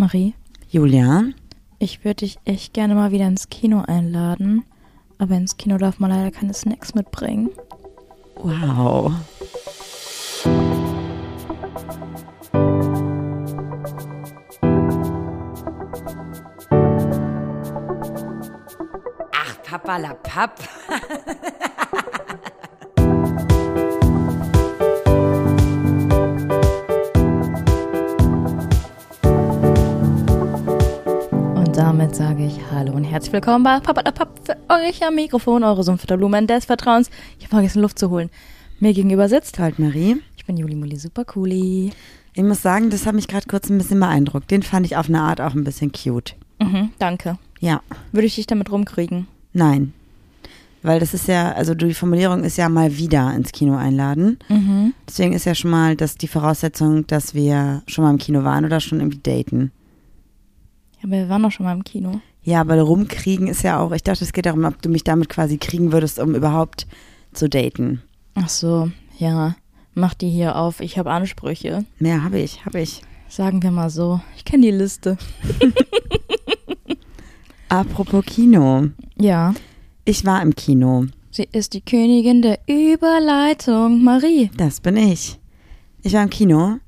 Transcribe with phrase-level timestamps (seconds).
[0.00, 0.34] Marie,
[0.70, 1.24] Julia?
[1.80, 4.64] ich würde dich echt gerne mal wieder ins Kino einladen.
[5.18, 7.50] Aber ins Kino darf man leider keine Snacks mitbringen.
[8.36, 9.12] Wow.
[19.32, 20.60] Ach, Papa la Papp.
[32.18, 36.64] sage ich Hallo und herzlich willkommen bei Papadapap für euch am Mikrofon, eure Sumpfblumen des
[36.64, 37.10] Vertrauens.
[37.38, 38.28] Ich habe vergessen, Luft zu holen.
[38.80, 40.16] Mir gegenüber sitzt, Halt, Marie.
[40.36, 41.92] ich bin Juli Muli Super Cooli.
[42.34, 44.50] Ich muss sagen, das hat mich gerade kurz ein bisschen beeindruckt.
[44.50, 46.34] Den fand ich auf eine Art auch ein bisschen cute.
[46.60, 47.38] Mhm, danke.
[47.60, 49.28] Ja, Würde ich dich damit rumkriegen?
[49.52, 49.92] nein.
[50.80, 54.38] Weil das ist ja, also die Formulierung ist ja mal wieder ins Kino einladen.
[54.48, 54.94] Mhm.
[55.08, 58.64] Deswegen ist ja schon mal das die Voraussetzung, dass wir schon mal im Kino waren
[58.64, 59.72] oder schon irgendwie daten.
[61.02, 62.20] Aber wir waren doch schon mal im Kino.
[62.42, 65.28] Ja, aber rumkriegen ist ja auch, ich dachte, es geht darum, ob du mich damit
[65.28, 66.86] quasi kriegen würdest, um überhaupt
[67.32, 68.02] zu daten.
[68.34, 69.56] Ach so, ja.
[69.94, 70.80] Mach die hier auf.
[70.80, 71.84] Ich habe Ansprüche.
[71.98, 73.02] Mehr habe ich, habe ich.
[73.28, 74.20] Sagen wir mal so.
[74.36, 75.18] Ich kenne die Liste.
[77.68, 78.88] Apropos Kino.
[79.20, 79.54] Ja.
[80.04, 81.06] Ich war im Kino.
[81.30, 84.02] Sie ist die Königin der Überleitung.
[84.02, 84.50] Marie.
[84.56, 85.38] Das bin ich.
[86.02, 86.78] Ich war im Kino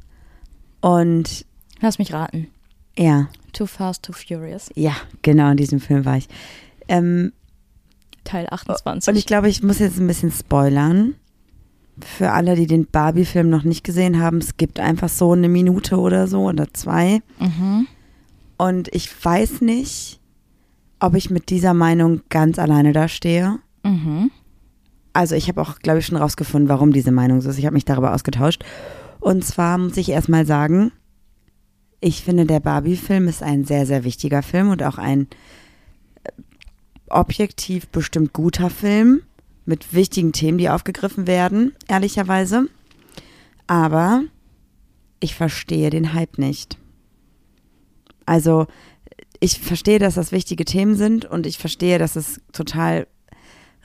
[0.81, 1.45] und
[1.81, 2.47] Lass mich raten.
[2.97, 4.71] ja, Too Fast, Too Furious.
[4.75, 6.29] ja, genau in diesem Film war ich.
[6.89, 7.33] Ähm,
[8.25, 9.09] Teil 28.
[9.09, 11.15] und ich glaube, ich muss jetzt ein bisschen spoilern.
[12.03, 15.99] Für alle, die den Barbie-Film noch nicht gesehen haben, es gibt einfach so eine Minute
[15.99, 17.21] oder so oder zwei.
[17.39, 17.87] mhm.
[18.57, 20.21] Und ich weiß nicht,
[20.99, 23.59] ob ich mit dieser Meinung ganz alleine da stehe.
[23.83, 24.31] Mhm.
[25.15, 27.59] Also ich habe auch, glaube ich, schon rausgefunden, warum diese Meinung so ist.
[27.59, 28.63] Ich habe mich darüber ausgetauscht.
[29.19, 30.93] Und zwar muss ich erstmal sagen,
[32.01, 35.29] ich finde, der Barbie-Film ist ein sehr, sehr wichtiger Film und auch ein
[36.25, 36.31] äh,
[37.09, 39.23] objektiv bestimmt guter Film
[39.67, 42.69] mit wichtigen Themen, die aufgegriffen werden, ehrlicherweise.
[43.67, 44.25] Aber
[45.21, 46.79] ich verstehe den Hype nicht.
[48.27, 48.67] Also
[49.39, 53.07] ich verstehe, dass das wichtige Themen sind und ich verstehe, dass es total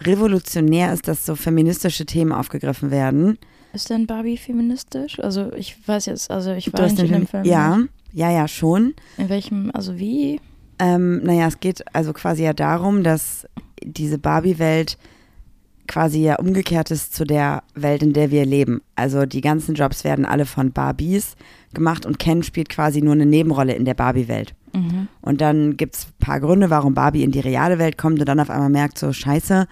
[0.02, 3.38] revolutionär ist, dass so feministische Themen aufgegriffen werden.
[3.74, 5.20] Ist denn Barbie feministisch?
[5.20, 7.44] Also ich weiß jetzt, also ich war nicht in dem Film.
[7.46, 7.80] ja,
[8.16, 8.94] ja, ja, schon.
[9.18, 10.40] In welchem, also wie?
[10.80, 13.46] Ähm, naja, es geht also quasi ja darum, dass
[13.84, 14.98] diese Barbie-Welt
[15.88, 18.82] quasi ja umgekehrt ist zu der Welt, in der wir leben.
[18.96, 21.36] Also die ganzen Jobs werden alle von Barbies
[21.74, 24.56] gemacht und Ken spielt quasi nur eine Nebenrolle in der Barbie-Welt.
[24.74, 25.10] Mhm.
[25.22, 28.30] Und dann gibt es ein paar Gründe, warum Barbie in die reale Welt kommt und
[28.30, 29.68] dann auf einmal merkt so, scheiße,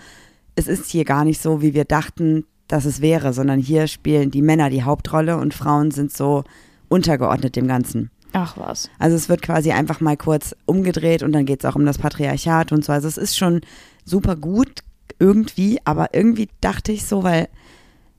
[0.55, 4.31] es ist hier gar nicht so, wie wir dachten, dass es wäre, sondern hier spielen
[4.31, 6.43] die Männer die Hauptrolle und Frauen sind so
[6.89, 8.11] untergeordnet dem Ganzen.
[8.33, 8.89] Ach was.
[8.99, 11.99] Also es wird quasi einfach mal kurz umgedreht und dann geht es auch um das
[11.99, 12.91] Patriarchat und so.
[12.91, 13.61] Also es ist schon
[14.05, 14.81] super gut
[15.19, 17.47] irgendwie, aber irgendwie dachte ich so, weil,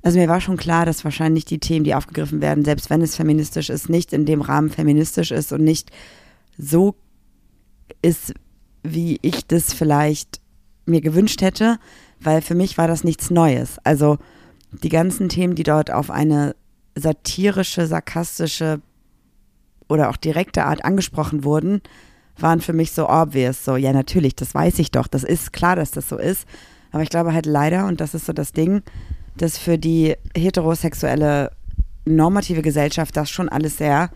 [0.03, 3.16] also mir war schon klar, dass wahrscheinlich die Themen, die aufgegriffen werden, selbst wenn es
[3.16, 5.91] feministisch ist, nicht in dem Rahmen feministisch ist und nicht
[6.56, 6.94] so
[8.00, 8.34] ist,
[8.84, 10.41] wie ich das vielleicht
[10.86, 11.78] mir gewünscht hätte,
[12.20, 13.78] weil für mich war das nichts Neues.
[13.82, 14.19] Also
[14.70, 16.54] die ganzen Themen, die dort auf eine
[16.94, 18.80] satirische, sarkastische
[19.89, 21.83] oder auch direkte Art angesprochen wurden,
[22.39, 23.65] waren für mich so obvious.
[23.65, 25.06] So, ja, natürlich, das weiß ich doch.
[25.06, 26.47] Das ist klar, dass das so ist.
[26.91, 28.83] Aber ich glaube halt leider, und das ist so das Ding,
[29.37, 31.50] dass für die heterosexuelle
[32.05, 34.11] normative Gesellschaft das schon alles sehr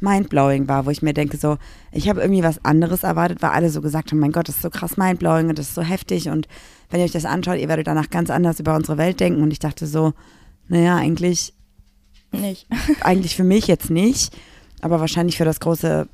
[0.00, 1.58] mindblowing war, wo ich mir denke, so,
[1.92, 4.62] ich habe irgendwie was anderes erwartet, weil alle so gesagt haben, mein Gott, das ist
[4.62, 6.46] so krass mindblowing und das ist so heftig und
[6.90, 9.50] wenn ihr euch das anschaut, ihr werdet danach ganz anders über unsere Welt denken und
[9.50, 10.12] ich dachte so,
[10.68, 11.52] naja, eigentlich
[12.30, 12.66] Nicht.
[13.00, 14.36] eigentlich für mich jetzt nicht,
[14.80, 16.08] aber wahrscheinlich für das große,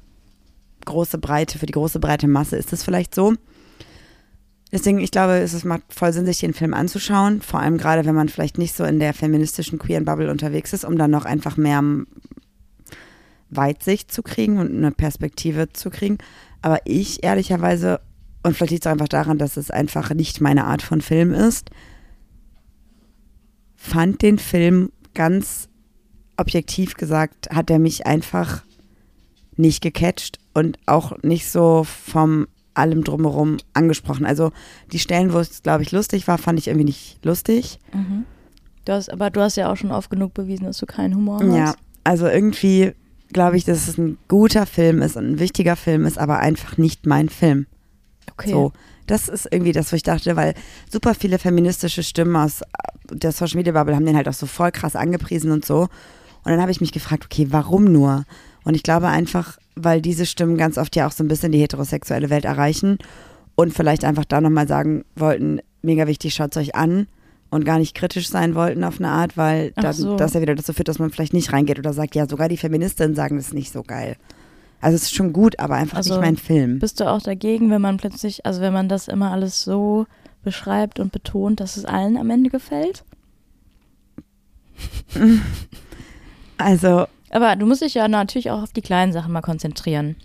[0.84, 3.34] große Breite, für die große breite Masse ist es vielleicht so.
[4.72, 8.14] Deswegen, ich glaube, es macht voll Sinn, sich den Film anzuschauen, vor allem gerade, wenn
[8.14, 11.56] man vielleicht nicht so in der feministischen queeren Bubble unterwegs ist, um dann noch einfach
[11.56, 11.80] mehr
[13.50, 16.18] Weitsicht zu kriegen und eine Perspektive zu kriegen.
[16.60, 18.00] Aber ich ehrlicherweise,
[18.42, 21.70] und vielleicht liegt es einfach daran, dass es einfach nicht meine Art von Film ist,
[23.76, 25.68] fand den Film ganz
[26.36, 28.62] objektiv gesagt, hat er mich einfach
[29.56, 34.26] nicht gecatcht und auch nicht so vom allem drumherum angesprochen.
[34.26, 34.52] Also
[34.92, 37.78] die Stellen, wo es, glaube ich, lustig war, fand ich irgendwie nicht lustig.
[37.92, 38.24] Mhm.
[38.84, 41.40] Du hast, aber du hast ja auch schon oft genug bewiesen, dass du keinen Humor
[41.40, 41.56] hast.
[41.56, 42.92] Ja, also irgendwie
[43.32, 46.76] glaube ich, dass es ein guter Film ist und ein wichtiger Film ist, aber einfach
[46.76, 47.66] nicht mein Film.
[48.32, 48.50] Okay.
[48.50, 48.72] So,
[49.06, 50.54] das ist irgendwie das, wo ich dachte, weil
[50.90, 52.62] super viele feministische Stimmen aus
[53.10, 55.88] der Social Media Bubble haben den halt auch so voll krass angepriesen und so.
[56.44, 58.24] Und dann habe ich mich gefragt, okay, warum nur?
[58.64, 61.58] Und ich glaube einfach, weil diese Stimmen ganz oft ja auch so ein bisschen die
[61.58, 62.98] heterosexuelle Welt erreichen
[63.54, 67.06] und vielleicht einfach da nochmal sagen wollten, mega wichtig, schaut euch an
[67.50, 70.16] und gar nicht kritisch sein wollten auf eine Art, weil dann, so.
[70.16, 72.56] das ja wieder dazu führt, dass man vielleicht nicht reingeht oder sagt, ja, sogar die
[72.56, 74.16] Feministinnen sagen das ist nicht so geil.
[74.80, 76.78] Also es ist schon gut, aber einfach Also, nicht mein Film.
[76.78, 80.06] Bist du auch dagegen, wenn man plötzlich, also wenn man das immer alles so
[80.42, 83.04] beschreibt und betont, dass es allen am Ende gefällt?
[86.58, 90.16] Also, Aber du musst dich ja natürlich auch auf die kleinen Sachen mal konzentrieren.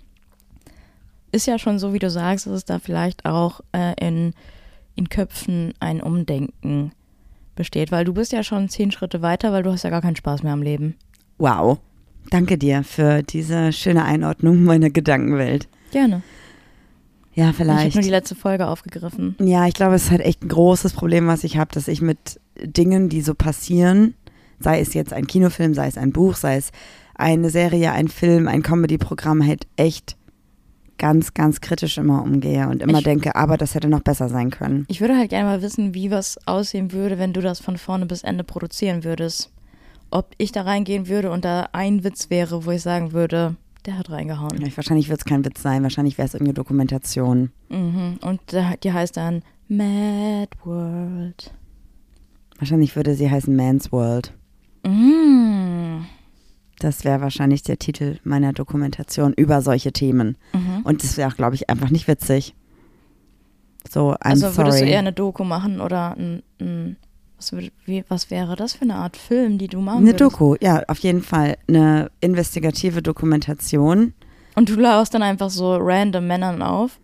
[1.32, 4.34] Ist ja schon so, wie du sagst, dass es da vielleicht auch äh, in,
[4.96, 6.92] in Köpfen ein Umdenken
[7.54, 10.16] besteht, weil du bist ja schon zehn Schritte weiter, weil du hast ja gar keinen
[10.16, 10.96] Spaß mehr am Leben.
[11.38, 11.78] wow.
[12.28, 15.68] Danke dir für diese schöne Einordnung meiner Gedankenwelt.
[15.90, 16.22] Gerne.
[17.34, 17.94] Ja, Ich habe vielleicht.
[17.94, 19.36] nur die letzte Folge aufgegriffen.
[19.40, 22.02] Ja, ich glaube, es ist halt echt ein großes Problem, was ich habe, dass ich
[22.02, 24.14] mit Dingen, die so passieren,
[24.60, 26.70] sei es jetzt ein Kinofilm, sei es ein Buch, sei es
[27.14, 30.16] eine Serie, ein Film, ein Comedy-Programm, halt echt
[30.98, 34.50] ganz, ganz kritisch immer umgehe und immer Ich- denke, aber das hätte noch besser sein
[34.50, 34.84] können.
[34.88, 38.04] Ich würde halt gerne mal wissen, wie was aussehen würde, wenn du das von vorne
[38.06, 39.50] bis Ende produzieren würdest.
[40.10, 43.96] Ob ich da reingehen würde und da ein Witz wäre, wo ich sagen würde, der
[43.96, 44.60] hat reingehauen.
[44.66, 47.50] Ich, wahrscheinlich wird es kein Witz sein, wahrscheinlich wäre es irgendeine Dokumentation.
[47.70, 48.18] Mhm.
[48.20, 48.40] Und
[48.84, 51.54] die heißt dann Mad World.
[52.58, 54.34] Wahrscheinlich würde sie heißen Man's World.
[54.86, 56.06] Mhm.
[56.78, 60.36] Das wäre wahrscheinlich der Titel meiner Dokumentation über solche Themen.
[60.54, 60.80] Mhm.
[60.84, 62.54] Und das wäre auch, glaube ich, einfach nicht witzig.
[63.88, 64.80] So, I'm Also würdest sorry.
[64.80, 66.96] du eher eine Doku machen oder ein, ein
[67.36, 70.20] was, würd, wie, was wäre das für eine Art Film, die du machen Eine würdest?
[70.32, 71.56] Doku, ja, auf jeden Fall.
[71.68, 74.14] Eine investigative Dokumentation.
[74.54, 76.98] Und du lauerst dann einfach so random Männern auf.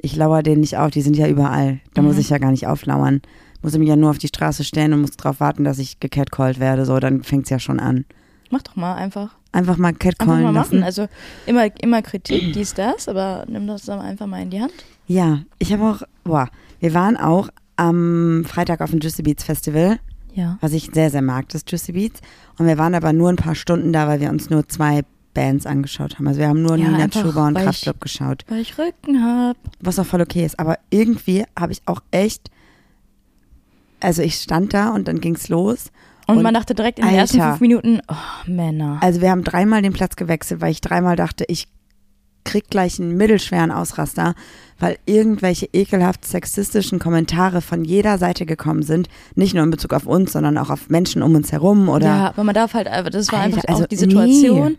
[0.00, 1.80] Ich lauere denen nicht auf, die sind ja überall.
[1.94, 2.08] Da Mhm.
[2.08, 3.20] muss ich ja gar nicht auflauern.
[3.62, 6.00] Muss ich mich ja nur auf die Straße stellen und muss darauf warten, dass ich
[6.00, 6.84] gecatcallt werde.
[6.84, 8.04] So, dann fängt es ja schon an.
[8.50, 9.30] Mach doch mal einfach.
[9.52, 10.78] Einfach mal Einfach catcallen mal machen.
[10.80, 10.82] lassen.
[10.82, 11.08] Also
[11.46, 14.72] immer, immer Kritik, dies, das, aber nimm das dann einfach mal in die Hand.
[15.06, 16.48] Ja, ich habe auch, boah,
[16.80, 19.98] wir waren auch am Freitag auf dem Juicy Beats Festival,
[20.34, 20.58] Ja.
[20.60, 22.20] was ich sehr, sehr mag, das Juicy Beats.
[22.58, 25.02] Und wir waren aber nur ein paar Stunden da, weil wir uns nur zwei
[25.34, 26.26] Bands angeschaut haben.
[26.28, 28.44] Also wir haben nur Ja, Nina einfach, Chuba und Kraftklub geschaut.
[28.48, 29.56] Weil ich Rücken hab.
[29.80, 30.58] was auch voll okay ist.
[30.58, 32.50] Aber irgendwie habe ich auch echt,
[34.02, 35.90] also ich stand da und dann ging's los.
[36.26, 38.14] Und, Und man dachte direkt in den ersten fünf Minuten, oh,
[38.46, 38.98] Männer.
[39.00, 41.66] Also wir haben dreimal den Platz gewechselt, weil ich dreimal dachte, ich
[42.44, 44.34] krieg gleich einen mittelschweren Ausraster,
[44.78, 49.08] weil irgendwelche ekelhaft sexistischen Kommentare von jeder Seite gekommen sind.
[49.34, 52.28] Nicht nur in Bezug auf uns, sondern auch auf Menschen um uns herum oder ja,
[52.28, 54.76] aber man darf halt, das war Alter, einfach also auch die Situation.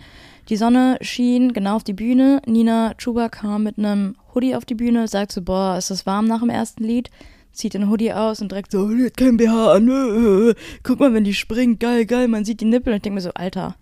[0.50, 2.42] Die Sonne schien genau auf die Bühne.
[2.46, 6.28] Nina Chuba kam mit einem Hoodie auf die Bühne, sagt so, boah, ist das warm
[6.28, 7.10] nach dem ersten Lied?
[7.54, 9.88] Zieht den Hoodie aus und direkt so, die hat kein BH an.
[9.88, 10.56] äh, äh.
[10.82, 12.92] Guck mal, wenn die springt, geil, geil, man sieht die Nippel.
[12.94, 13.76] Und ich denke mir so, Alter,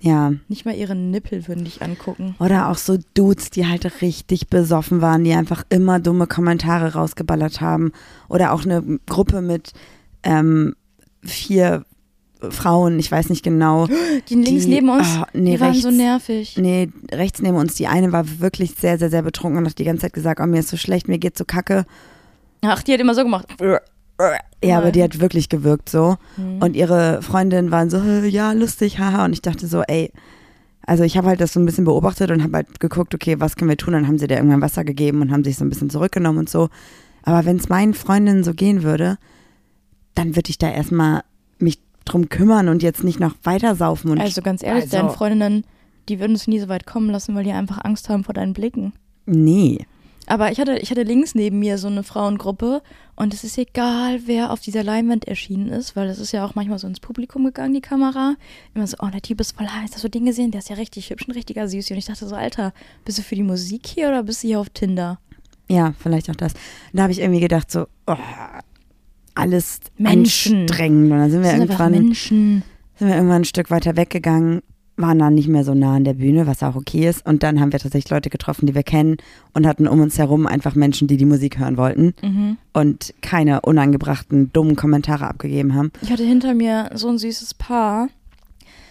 [0.00, 0.32] ja.
[0.48, 2.34] nicht mal ihre Nippel würden dich angucken.
[2.40, 7.60] Oder auch so Dudes, die halt richtig besoffen waren, die einfach immer dumme Kommentare rausgeballert
[7.60, 7.92] haben.
[8.28, 9.72] Oder auch eine Gruppe mit
[10.22, 10.74] ähm,
[11.22, 11.84] vier
[12.40, 13.86] Frauen, ich weiß nicht genau.
[14.28, 15.82] Die links Die- neben uns, ah, nee, die waren rechts.
[15.84, 16.56] so nervig.
[16.58, 19.84] Nee, rechts neben uns, die eine war wirklich sehr, sehr, sehr betrunken und hat die
[19.84, 21.84] ganze Zeit gesagt, oh, mir ist so schlecht, mir geht's so kacke.
[22.62, 23.46] Ach, die hat immer so gemacht.
[24.64, 26.16] Ja, aber die hat wirklich gewirkt so.
[26.36, 26.62] Mhm.
[26.62, 29.24] Und ihre Freundinnen waren so, "Äh, ja, lustig, haha.
[29.24, 30.12] Und ich dachte so, ey,
[30.86, 33.56] also ich habe halt das so ein bisschen beobachtet und habe halt geguckt, okay, was
[33.56, 33.94] können wir tun?
[33.94, 36.48] Dann haben sie dir irgendwann Wasser gegeben und haben sich so ein bisschen zurückgenommen und
[36.48, 36.68] so.
[37.24, 39.18] Aber wenn es meinen Freundinnen so gehen würde,
[40.14, 41.22] dann würde ich da erstmal
[41.58, 44.10] mich drum kümmern und jetzt nicht noch weiter saufen.
[44.10, 45.64] Und Also ganz ehrlich, Also- deine Freundinnen,
[46.08, 48.52] die würden es nie so weit kommen lassen, weil die einfach Angst haben vor deinen
[48.52, 48.92] Blicken.
[49.26, 49.84] nee.
[50.26, 52.82] Aber ich hatte, ich hatte links neben mir so eine Frauengruppe
[53.16, 56.54] und es ist egal, wer auf dieser Leinwand erschienen ist, weil es ist ja auch
[56.54, 58.36] manchmal so ins Publikum gegangen, die Kamera.
[58.74, 60.52] Immer so, oh, der Typ ist voll heiß, hast du den gesehen?
[60.52, 61.92] Der ist ja richtig hübsch, ein richtiger Süßi.
[61.92, 62.72] Und ich dachte so, Alter,
[63.04, 65.18] bist du für die Musik hier oder bist du hier auf Tinder?
[65.68, 66.52] Ja, vielleicht auch das.
[66.54, 66.60] Und
[66.98, 68.16] da habe ich irgendwie gedacht, so, oh,
[69.34, 70.62] alles Menschen.
[70.62, 71.12] anstrengend.
[71.12, 72.62] Und dann sind wir Das irgendwann Menschen.
[72.96, 74.62] sind wir irgendwann ein Stück weiter weggegangen,
[75.02, 77.26] waren dann nicht mehr so nah an der Bühne, was auch okay ist.
[77.26, 79.18] Und dann haben wir tatsächlich Leute getroffen, die wir kennen
[79.52, 82.56] und hatten um uns herum einfach Menschen, die die Musik hören wollten Mhm.
[82.72, 85.92] und keine unangebrachten, dummen Kommentare abgegeben haben.
[86.00, 88.08] Ich hatte hinter mir so ein süßes Paar.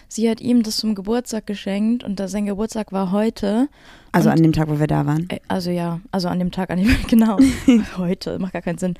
[0.08, 3.68] Sie hat ihm das zum Geburtstag geschenkt und sein Geburtstag war heute.
[4.12, 5.26] Also an dem Tag, wo wir da waren.
[5.30, 7.38] Äh, Also ja, also an dem Tag, an dem, genau,
[7.96, 8.94] heute, macht gar keinen Sinn.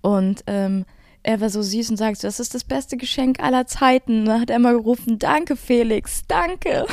[0.00, 0.84] Und ähm,
[1.28, 4.24] er war so süß und sagt, das ist das beste Geschenk aller Zeiten.
[4.24, 6.86] Da hat er immer gerufen, danke Felix, danke.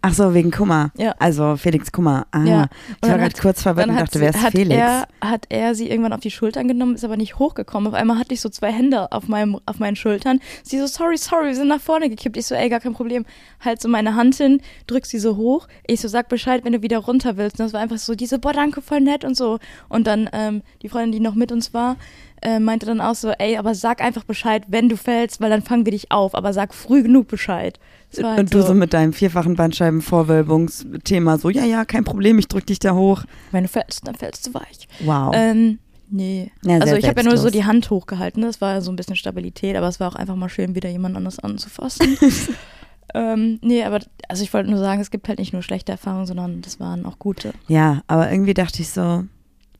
[0.00, 0.92] Ach so, wegen Kummer.
[0.96, 1.16] Ja.
[1.18, 2.28] Also Felix Kummer.
[2.30, 2.66] Ah, Ja.
[3.02, 4.76] ich war gerade kurz verwirrt und dachte, wer ist Felix?
[4.76, 7.88] er, hat er sie irgendwann auf die Schultern genommen, ist aber nicht hochgekommen.
[7.88, 10.38] Auf einmal hatte ich so zwei Hände auf, meinem, auf meinen Schultern.
[10.62, 12.36] Sie so, sorry, sorry, wir sind nach vorne gekippt.
[12.36, 13.24] Ich so, ey, gar kein Problem.
[13.58, 15.66] Halt so meine Hand hin, drück sie so hoch.
[15.88, 17.58] Ich so, sag Bescheid, wenn du wieder runter willst.
[17.58, 19.58] Und das war einfach so, diese, boah, danke, voll nett und so.
[19.88, 21.96] Und dann ähm, die Freundin, die noch mit uns war,
[22.42, 25.62] äh, meinte dann auch so, ey, aber sag einfach Bescheid, wenn du fällst, weil dann
[25.62, 26.34] fangen wir dich auf.
[26.34, 27.78] Aber sag früh genug Bescheid.
[28.22, 32.66] Halt und du so mit deinem vierfachen Bandscheibenvorwölbungsthema so, ja, ja, kein Problem, ich drück
[32.66, 33.24] dich da hoch.
[33.52, 34.88] wenn du fällst, dann fällst du weich.
[35.00, 35.32] Wow.
[35.34, 35.78] Ähm,
[36.08, 36.52] nee.
[36.62, 38.42] Ja, also ich habe ja nur so die Hand hochgehalten.
[38.42, 41.16] Das war so ein bisschen Stabilität, aber es war auch einfach mal schön, wieder jemand
[41.16, 42.16] anderes anzufassen.
[43.14, 46.26] ähm, nee, aber also ich wollte nur sagen, es gibt halt nicht nur schlechte Erfahrungen,
[46.26, 47.52] sondern das waren auch gute.
[47.66, 49.24] Ja, aber irgendwie dachte ich so,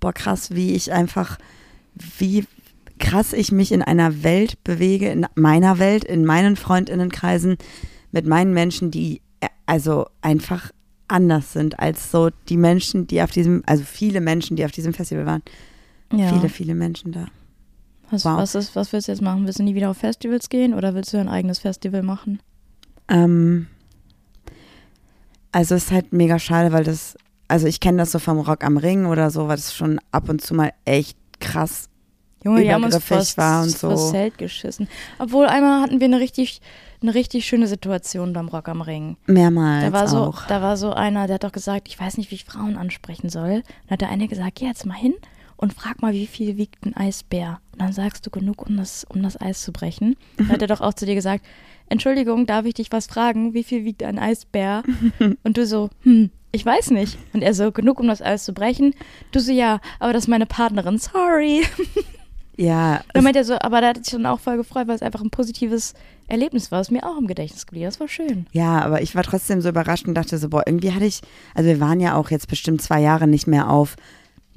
[0.01, 1.39] boah, krass, wie ich einfach,
[2.19, 2.45] wie
[2.99, 7.57] krass ich mich in einer Welt bewege, in meiner Welt, in meinen Freundinnenkreisen,
[8.13, 10.71] mit meinen Menschen, die äh, also einfach
[11.09, 14.93] anders sind als so die Menschen, die auf diesem, also viele Menschen, die auf diesem
[14.93, 15.43] Festival waren.
[16.13, 16.33] Ja.
[16.33, 17.27] Viele, viele Menschen da.
[18.11, 18.39] was, wow.
[18.39, 19.45] was, ist, was willst du jetzt machen?
[19.45, 22.41] Willst du nie wieder auf Festivals gehen oder willst du ein eigenes Festival machen?
[23.09, 23.67] Ähm,
[25.53, 27.17] also es ist halt mega schade, weil das,
[27.49, 30.29] also ich kenne das so vom Rock am Ring oder so, weil das schon ab
[30.29, 31.89] und zu mal echt krass
[32.47, 33.89] Junge, die haben uns vors, war und so.
[33.89, 34.89] vors Zelt geschissen.
[35.19, 36.61] Obwohl einmal hatten wir eine richtig,
[37.03, 39.17] eine richtig schöne Situation beim Rock am Ring.
[39.27, 40.47] mehrmals Da war, so, auch.
[40.47, 43.31] da war so einer, der hat doch gesagt, ich weiß nicht, wie ich Frauen ansprechen
[43.31, 43.63] soll.
[43.85, 45.15] Dann hat der eine gesagt, geh jetzt mal hin
[45.57, 47.61] und frag mal, wie viel wiegt ein Eisbär?
[47.73, 50.17] Und dann sagst du genug, um das, um das Eis zu brechen.
[50.37, 51.45] Dann hat er doch auch zu dir gesagt,
[51.89, 53.55] Entschuldigung, darf ich dich was fragen?
[53.55, 54.83] Wie viel wiegt ein Eisbär?
[55.43, 57.19] Und du so, hm, ich weiß nicht.
[57.33, 58.95] Und er so, genug, um das Eis zu brechen?
[59.33, 61.65] Du so, ja, aber das ist meine Partnerin, sorry.
[62.59, 65.03] Ja, Dann meint er so, aber da hat sich dann auch voll gefreut, weil es
[65.03, 65.93] einfach ein positives
[66.27, 67.85] Erlebnis war, was mir auch im Gedächtnis geblieben.
[67.85, 68.47] Das war schön.
[68.53, 71.21] Ja, aber ich war trotzdem so überrascht und dachte so, boah, irgendwie hatte ich,
[71.55, 73.97] also wir waren ja auch jetzt bestimmt zwei Jahre nicht mehr auf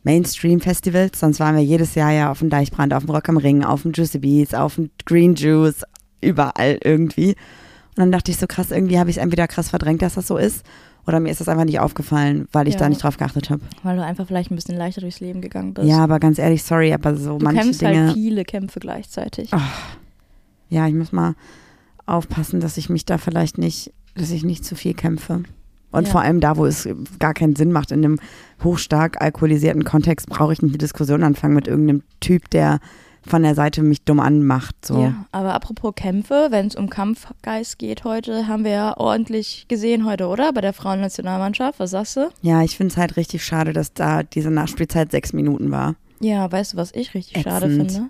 [0.03, 3.65] Mainstream-Festivals, sonst waren wir jedes Jahr ja auf dem Deichbrand, auf dem Rock am Ring,
[3.65, 5.84] auf dem Juicy Beats, auf dem Green Juice,
[6.22, 7.29] überall irgendwie.
[7.29, 10.27] Und dann dachte ich so krass, irgendwie habe ich es entweder krass verdrängt, dass das
[10.27, 10.65] so ist,
[11.09, 12.81] oder mir ist das einfach nicht aufgefallen, weil ich Ja.
[12.81, 13.61] da nicht drauf geachtet habe.
[13.83, 15.87] Weil du einfach vielleicht ein bisschen leichter durchs Leben gegangen bist.
[15.87, 18.05] Ja, aber ganz ehrlich, sorry, aber so du manche kämpfst Dinge.
[18.05, 19.51] halt viele Kämpfe gleichzeitig.
[20.69, 21.35] Ja, ich muss mal
[22.05, 25.43] aufpassen, dass ich mich da vielleicht nicht, dass ich nicht zu viel kämpfe.
[25.91, 26.11] Und Ja.
[26.11, 26.87] vor allem da, wo es
[27.17, 28.19] gar keinen Sinn macht, in einem
[28.63, 32.79] hochstark alkoholisierten Kontext, brauche ich nicht eine Diskussion anfangen mit irgendeinem Typ, der
[33.25, 34.75] von der Seite mich dumm anmacht.
[34.85, 35.01] So.
[35.01, 40.05] Ja, aber apropos Kämpfe, wenn es um Kampfgeist geht heute, haben wir ja ordentlich gesehen
[40.05, 40.53] heute, oder?
[40.53, 41.79] Bei der Frauennationalmannschaft.
[41.79, 42.29] Was sagst du?
[42.41, 45.95] Ja, ich finde es halt richtig schade, dass da diese Nachspielzeit sechs Minuten war.
[46.19, 47.91] Ja, weißt du, was ich richtig schade Ätzend.
[47.91, 48.09] finde?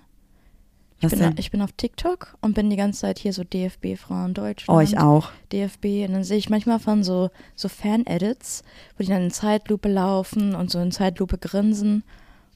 [1.02, 1.34] Ich bin, denn?
[1.38, 4.78] ich bin auf TikTok und bin die ganze Zeit hier so DFB Frauen Deutschland.
[4.78, 5.30] Oh, ich auch.
[5.50, 8.62] DFB und dann sehe ich manchmal von so, so Fan-Edits,
[8.96, 12.04] wo die dann in Zeitlupe laufen und so in Zeitlupe grinsen.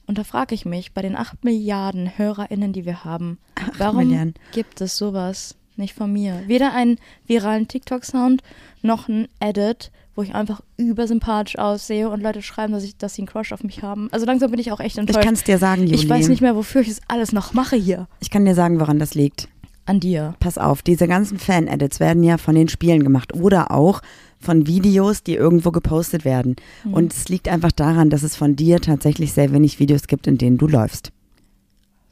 [0.07, 3.37] Und da frage ich mich, bei den 8 Milliarden HörerInnen, die wir haben,
[3.77, 4.35] warum Milliarden.
[4.51, 6.43] gibt es sowas nicht von mir?
[6.47, 6.97] Weder einen
[7.27, 8.41] viralen TikTok-Sound
[8.81, 13.23] noch ein Edit, wo ich einfach übersympathisch aussehe und Leute schreiben, dass, ich, dass sie
[13.23, 14.07] einen Crush auf mich haben.
[14.11, 15.25] Also langsam bin ich auch echt Ich enttäuscht.
[15.25, 15.95] kann es dir sagen, Juli.
[15.95, 18.07] ich weiß nicht mehr, wofür ich das alles noch mache hier.
[18.21, 19.49] Ich kann dir sagen, woran das liegt.
[19.87, 20.33] An dir.
[20.39, 24.01] Pass auf, diese ganzen Fan-Edits werden ja von den Spielen gemacht oder auch
[24.39, 26.55] von Videos, die irgendwo gepostet werden.
[26.83, 26.93] Mhm.
[26.93, 30.37] Und es liegt einfach daran, dass es von dir tatsächlich sehr wenig Videos gibt, in
[30.37, 31.11] denen du läufst.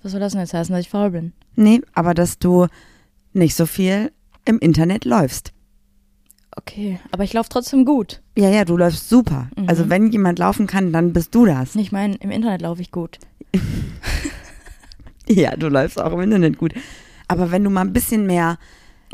[0.01, 1.33] Was soll das denn jetzt heißen, dass ich faul bin?
[1.55, 2.67] Nee, aber dass du
[3.33, 4.11] nicht so viel
[4.45, 5.53] im Internet läufst.
[6.55, 8.21] Okay, aber ich laufe trotzdem gut.
[8.37, 9.49] Ja, ja, du läufst super.
[9.57, 9.69] Mhm.
[9.69, 11.75] Also wenn jemand laufen kann, dann bist du das.
[11.75, 13.19] Ich meine, im Internet laufe ich gut.
[15.29, 16.73] Ja, du läufst auch im Internet gut.
[17.27, 18.57] Aber wenn du mal ein bisschen mehr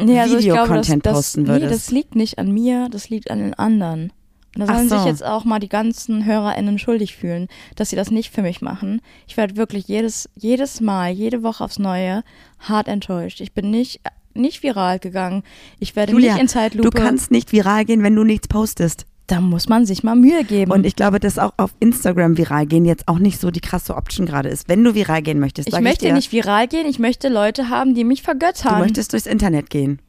[0.06, 1.74] Nee, also ich glaube, das, Videocontent posten nee, würdest.
[1.74, 4.12] das liegt nicht an mir, das liegt an den anderen.
[4.56, 5.08] Und da sollen sich so.
[5.08, 9.02] jetzt auch mal die ganzen HörerInnen schuldig fühlen, dass sie das nicht für mich machen.
[9.28, 12.24] Ich werde wirklich jedes, jedes Mal, jede Woche aufs Neue
[12.60, 13.42] hart enttäuscht.
[13.42, 14.02] Ich bin nicht,
[14.34, 15.44] nicht viral gegangen.
[15.80, 16.90] Ich werde Julia, nicht in Zeitlupe.
[16.90, 19.06] du kannst nicht viral gehen, wenn du nichts postest.
[19.30, 20.72] Da muss man sich mal Mühe geben.
[20.72, 23.96] Und ich glaube, dass auch auf Instagram viral gehen jetzt auch nicht so die krasse
[23.96, 24.68] Option gerade ist.
[24.68, 27.70] Wenn du viral gehen möchtest, ich möchte ich dir, nicht viral gehen, ich möchte Leute
[27.70, 28.80] haben, die mich du vergöttern.
[28.80, 30.00] möchtest durchs Internet gehen.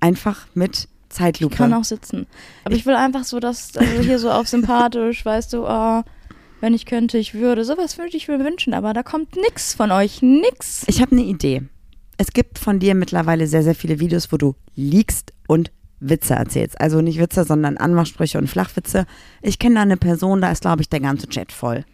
[0.00, 1.54] Einfach mit Zeitlupe.
[1.54, 2.26] Ich kann auch sitzen.
[2.64, 6.02] Aber ich will einfach so, dass, also hier so auf sympathisch, weißt du, oh,
[6.60, 7.64] wenn ich könnte, ich würde.
[7.64, 10.20] Sowas würde ich mir wünschen, aber da kommt nix von euch.
[10.20, 10.84] Nix.
[10.88, 11.62] Ich habe eine Idee.
[12.18, 15.70] Es gibt von dir mittlerweile sehr, sehr viele Videos, wo du liegst und
[16.00, 16.80] Witze erzählst.
[16.80, 19.06] Also nicht Witze, sondern Anmachsprüche und Flachwitze.
[19.42, 21.84] Ich kenne da eine Person, da ist, glaube ich, der ganze Chat voll.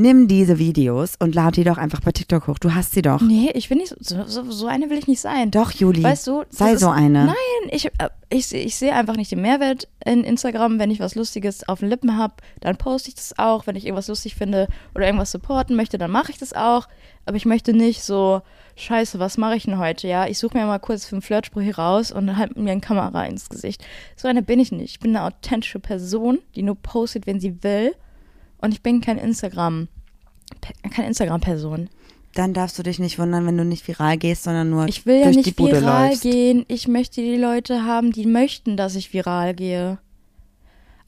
[0.00, 2.60] Nimm diese Videos und lad die doch einfach bei TikTok hoch.
[2.60, 3.20] Du hast sie doch.
[3.20, 5.50] Nee, ich will nicht, so, so, so eine will ich nicht sein.
[5.50, 6.04] Doch, Juli.
[6.04, 7.24] Weißt du, sei ist- so eine.
[7.26, 7.34] Nein,
[7.72, 7.90] ich, äh,
[8.30, 10.78] ich, ich sehe einfach nicht den Mehrwert in Instagram.
[10.78, 13.66] Wenn ich was Lustiges auf den Lippen habe, dann poste ich das auch.
[13.66, 16.86] Wenn ich irgendwas lustig finde oder irgendwas supporten möchte, dann mache ich das auch.
[17.26, 18.40] Aber ich möchte nicht so,
[18.82, 20.08] scheiße, was mache ich denn heute?
[20.08, 23.48] Ja, ich suche mir mal kurz fünf Flirtsprüche raus und halte mir eine Kamera ins
[23.48, 23.84] Gesicht.
[24.16, 24.92] So eine bin ich nicht.
[24.92, 27.94] Ich bin eine authentische Person, die nur postet, wenn sie will.
[28.58, 29.88] Und ich bin kein Instagram,
[30.90, 31.88] keine Instagram-Person.
[32.34, 35.20] Dann darfst du dich nicht wundern, wenn du nicht viral gehst, sondern nur Ich will
[35.20, 36.22] ja nicht viral läufst.
[36.22, 36.64] gehen.
[36.68, 39.98] Ich möchte die Leute haben, die möchten, dass ich viral gehe.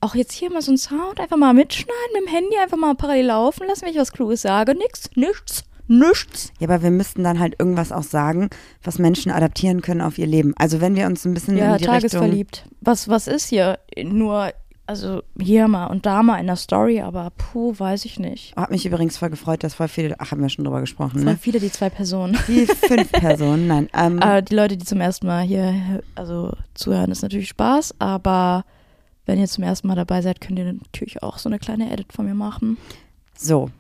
[0.01, 2.95] Auch jetzt hier mal so ein Sound, einfach mal mitschneiden mit dem Handy, einfach mal
[2.95, 4.75] parallel laufen lassen, wenn ich was Kluges sage.
[4.75, 6.53] Nix, nichts, nichts.
[6.59, 8.49] Ja, aber wir müssten dann halt irgendwas auch sagen,
[8.83, 10.55] was Menschen adaptieren können auf ihr Leben.
[10.57, 11.95] Also wenn wir uns ein bisschen Ja, in die Richtung...
[11.95, 12.65] tagesverliebt.
[12.81, 13.79] Was, was ist hier?
[14.03, 14.53] Nur,
[14.87, 18.57] also hier mal und da mal in der Story, aber puh, weiß ich nicht.
[18.57, 21.33] Hat mich übrigens voll gefreut, dass voll viele, ach, haben wir schon drüber gesprochen, Voll
[21.33, 21.39] ne?
[21.41, 22.39] viele, die zwei Personen.
[22.49, 23.89] Die fünf Personen, nein.
[23.95, 28.65] Ähm, Äh, die Leute, die zum ersten Mal hier also zuhören, ist natürlich Spaß, aber
[29.27, 32.13] wenn ihr zum ersten Mal dabei seid, könnt ihr natürlich auch so eine kleine Edit
[32.13, 32.79] von mir machen.
[33.37, 33.71] So,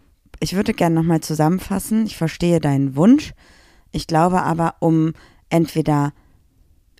[0.40, 2.06] ich würde gerne nochmal zusammenfassen.
[2.06, 3.32] Ich verstehe deinen Wunsch.
[3.92, 5.12] Ich glaube aber, um
[5.50, 6.12] entweder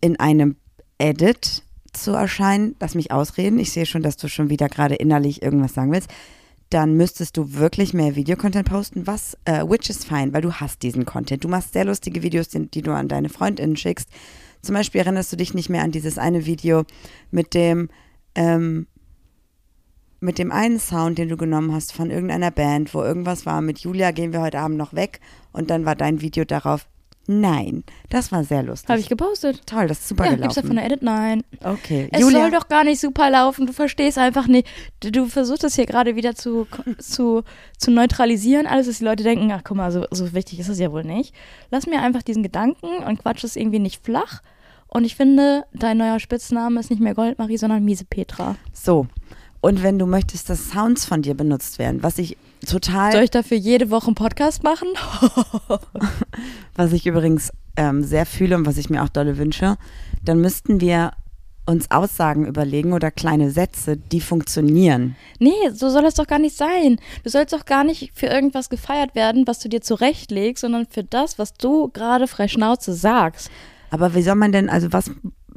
[0.00, 0.56] in einem
[0.99, 5.42] Edit zu erscheinen, lass mich ausreden, ich sehe schon, dass du schon wieder gerade innerlich
[5.42, 6.11] irgendwas sagen willst,
[6.68, 10.82] dann müsstest du wirklich mehr Videocontent posten, was, äh, which is fine, weil du hast
[10.82, 11.42] diesen Content.
[11.42, 14.09] Du machst sehr lustige Videos, die, du an deine FreundInnen schickst.
[14.62, 16.85] Zum Beispiel erinnerst du dich nicht mehr an dieses eine Video
[17.32, 17.88] mit dem,
[18.37, 18.87] ähm,
[20.21, 23.79] mit dem einen Sound, den du genommen hast von irgendeiner Band, wo irgendwas war mit
[23.81, 25.21] Julia, gehen wir heute Abend noch weg
[25.53, 26.87] und dann war dein Video darauf.
[27.27, 28.89] Nein, das war sehr lustig.
[28.89, 29.65] Habe ich gepostet.
[29.67, 30.62] Toll, das ist super Ja, gibt's gelaufen.
[30.62, 31.03] davon eine Edit?
[31.03, 31.43] Nein.
[31.62, 33.67] okay, Es Julia, soll doch gar nicht super laufen.
[33.67, 34.67] Du verstehst einfach nicht.
[34.99, 36.67] Du, du versuchst das hier gerade wieder zu,
[36.99, 37.45] zu,
[37.79, 38.67] zu neutralisieren.
[38.67, 41.05] Alles, dass die Leute denken, ach guck mal, so, so wichtig ist es ja wohl
[41.05, 41.33] nicht.
[41.71, 44.41] Lass mir einfach diesen Gedanken und quatsch es irgendwie nicht flach.
[44.89, 48.57] Und ich finde, dein neuer Spitzname ist nicht mehr Goldmarie, sondern Miese Petra.
[48.73, 49.07] so.
[49.61, 52.37] Und wenn du möchtest, dass Sounds von dir benutzt werden, was ich
[52.67, 54.88] total, Soll ich dafür jede Woche einen Podcast machen?
[56.75, 59.76] was ich übrigens ähm, sehr fühle und was ich mir auch dolle wünsche,
[60.25, 61.12] dann müssten wir
[61.67, 65.14] uns Aussagen überlegen oder kleine Sätze, die funktionieren.
[65.38, 66.99] Nee, so soll es doch gar nicht sein.
[67.23, 71.04] Du sollst doch gar nicht für irgendwas gefeiert werden, was du dir zurechtlegst, sondern für
[71.04, 73.50] das, was du gerade frei Schnauze sagst.
[73.91, 75.11] Aber wie soll man denn, also was,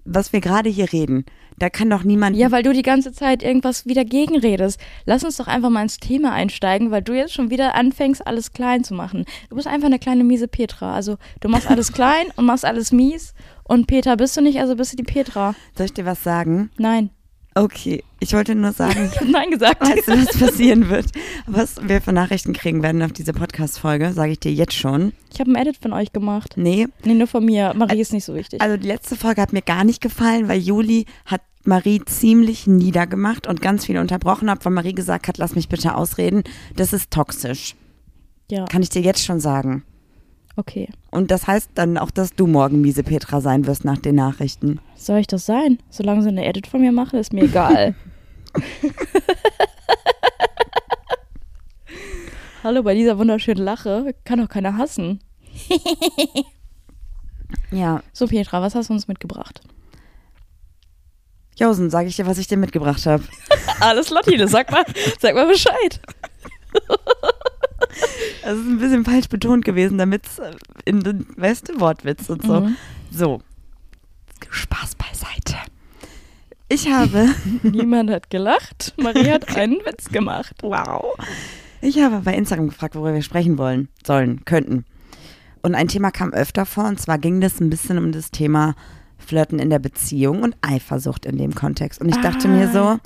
[0.06, 1.26] was wir gerade hier reden,
[1.60, 2.36] da kann doch niemand.
[2.36, 4.80] Ja, weil du die ganze Zeit irgendwas wieder gegenredest.
[5.06, 8.54] Lass uns doch einfach mal ins Thema einsteigen, weil du jetzt schon wieder anfängst, alles
[8.54, 9.26] klein zu machen.
[9.50, 10.94] Du bist einfach eine kleine miese Petra.
[10.94, 13.34] Also du machst alles klein und machst alles mies.
[13.64, 15.56] Und Peter bist du nicht, also bist du die Petra.
[15.78, 16.70] Soll ich dir was sagen?
[16.78, 17.10] Nein.
[17.56, 19.82] Okay, ich wollte nur sagen, Ich Nein gesagt.
[19.88, 21.06] weißt du, was passieren wird?
[21.46, 25.14] Was wir für Nachrichten kriegen werden auf diese Podcast-Folge, sage ich dir jetzt schon.
[25.32, 26.54] Ich habe ein Edit von euch gemacht.
[26.56, 27.74] Nee, Nee, nur von mir.
[27.76, 28.60] Marie ist nicht so wichtig.
[28.62, 33.46] also die letzte Folge hat mir gar nicht gefallen, weil Juli hat Marie ziemlich niedergemacht
[33.48, 36.44] und ganz viel unterbrochen hat, weil Marie gesagt hat, lass mich bitte ausreden.
[36.76, 37.76] Das ist toxisch.
[38.50, 39.84] ja, Kann ich dir jetzt schon sagen.
[40.56, 40.90] Okay.
[41.12, 44.80] Und das heißt dann auch, dass du morgen miese Petra sein wirst nach den Nachrichten.
[44.96, 45.80] Soll ich das sein?
[45.90, 47.96] Solange sie eine Edit von mir machen, ist mir egal.
[52.64, 55.20] Hallo, bei dieser wunderschönen Lache kann doch keiner hassen.
[57.72, 59.62] Ja, So, Petra, was hast du uns mitgebracht?
[61.56, 63.24] Josen, sage ich dir, was ich dir mitgebracht habe.
[63.80, 64.84] Alles Lottine, sag mal,
[65.20, 66.00] sag mal Bescheid.
[68.44, 70.42] Das ist ein bisschen falsch betont gewesen, damit es
[70.86, 72.62] in den, weißt du, Wortwitz und so.
[72.62, 72.76] Mhm.
[73.12, 73.42] So,
[74.50, 75.56] Spaß beiseite.
[76.70, 77.30] Ich habe,
[77.64, 78.94] Niemand hat gelacht.
[78.98, 80.56] Marie hat einen Witz gemacht.
[80.62, 81.16] wow,
[81.82, 84.86] ich habe bei Instagram gefragt, worüber wir sprechen wollen, sollen, könnten.
[85.62, 88.76] Und ein Thema kam öfter vor, und zwar ging das ein bisschen um das Thema
[89.18, 92.02] Flirten in der Beziehung und Eifersucht in dem Kontext.
[92.02, 93.00] Und ich dachte mir so,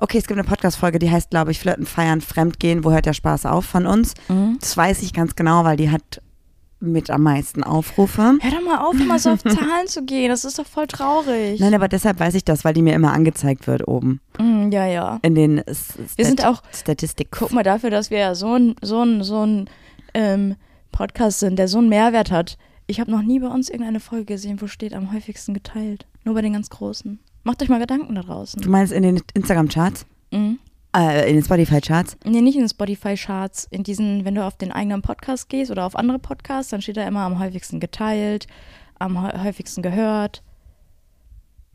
[0.00, 3.12] okay, es gibt eine Podcast-Folge, die heißt, glaube ich, Flirten, Feiern, Fremdgehen, wo hört der
[3.14, 4.14] Spaß auf von uns?
[4.28, 4.58] Mhm.
[4.60, 6.20] Das weiß ich ganz genau, weil die hat
[6.82, 8.38] mit am meisten Aufrufe.
[8.40, 10.30] Hör doch mal auf, immer so auf Zahlen zu gehen.
[10.30, 11.60] Das ist doch voll traurig.
[11.60, 14.86] Nein, aber deshalb weiß ich das, weil die mir immer angezeigt wird oben Mhm, ja,
[14.86, 15.18] ja.
[15.20, 17.28] in den S- Wir sind auch, Statistik.
[17.32, 19.68] guck mal, dafür, dass wir ja so ein, so ein, so ein
[20.14, 20.56] ähm,
[20.90, 22.56] Podcast sind, der so einen Mehrwert hat.
[22.86, 26.06] Ich habe noch nie bei uns irgendeine Folge gesehen, wo steht am häufigsten geteilt.
[26.24, 27.20] Nur bei den ganz Großen.
[27.42, 28.62] Macht euch mal Gedanken da draußen.
[28.62, 30.06] Du meinst in den Instagram-Charts?
[30.30, 30.58] Mhm.
[30.96, 32.16] Äh, in den Spotify-Charts?
[32.24, 33.68] Nee, nicht in den Spotify-Charts.
[33.70, 36.96] In diesen, wenn du auf den eigenen Podcast gehst oder auf andere Podcasts, dann steht
[36.96, 38.46] da immer am häufigsten geteilt,
[38.98, 40.42] am hä- häufigsten gehört.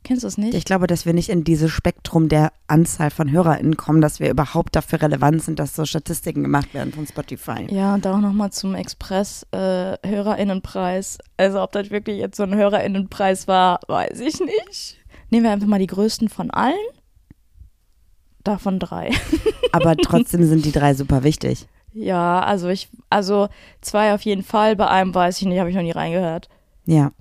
[0.03, 0.53] Kennst du es nicht?
[0.53, 4.29] Ich glaube, dass wir nicht in dieses Spektrum der Anzahl von HörerInnen kommen, dass wir
[4.29, 7.65] überhaupt dafür relevant sind, dass so Statistiken gemacht werden von Spotify.
[7.73, 11.17] Ja, und da auch nochmal zum Express-HörerInnenpreis.
[11.37, 14.97] also ob das wirklich jetzt so ein HörerInnenpreis war, weiß ich nicht.
[15.29, 16.73] Nehmen wir einfach mal die größten von allen.
[18.43, 19.11] Davon drei.
[19.71, 21.67] Aber trotzdem sind die drei super wichtig.
[21.93, 23.47] Ja, also ich, also
[23.81, 26.49] zwei auf jeden Fall, bei einem weiß ich nicht, habe ich noch nie reingehört.
[26.85, 27.11] Ja.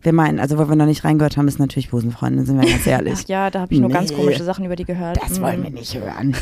[0.00, 2.86] Wir meinen, also wo wir noch nicht reingehört haben, ist natürlich Busenfreundin, sind wir ganz
[2.86, 3.20] ehrlich.
[3.24, 4.16] Ach ja, da habe ich nur ganz Nee.
[4.16, 5.18] komische Sachen über die gehört.
[5.22, 5.74] Das wollen wir Mm.
[5.74, 6.36] nicht hören.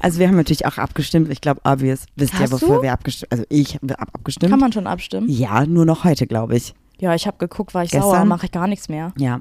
[0.00, 1.28] also wir haben natürlich auch abgestimmt.
[1.30, 2.06] Ich glaube, obvious.
[2.14, 2.82] Wisst ihr, Hast wofür du?
[2.82, 4.50] wir abgestimmt Also ich habe ab abgestimmt.
[4.50, 5.28] Kann man schon abstimmen?
[5.28, 6.72] ja, nur noch heute, glaube ich.
[7.00, 8.10] Ja, ich habe geguckt, war ich Gestern?
[8.10, 9.12] sauer, mache ich gar nichts mehr.
[9.18, 9.40] Ja.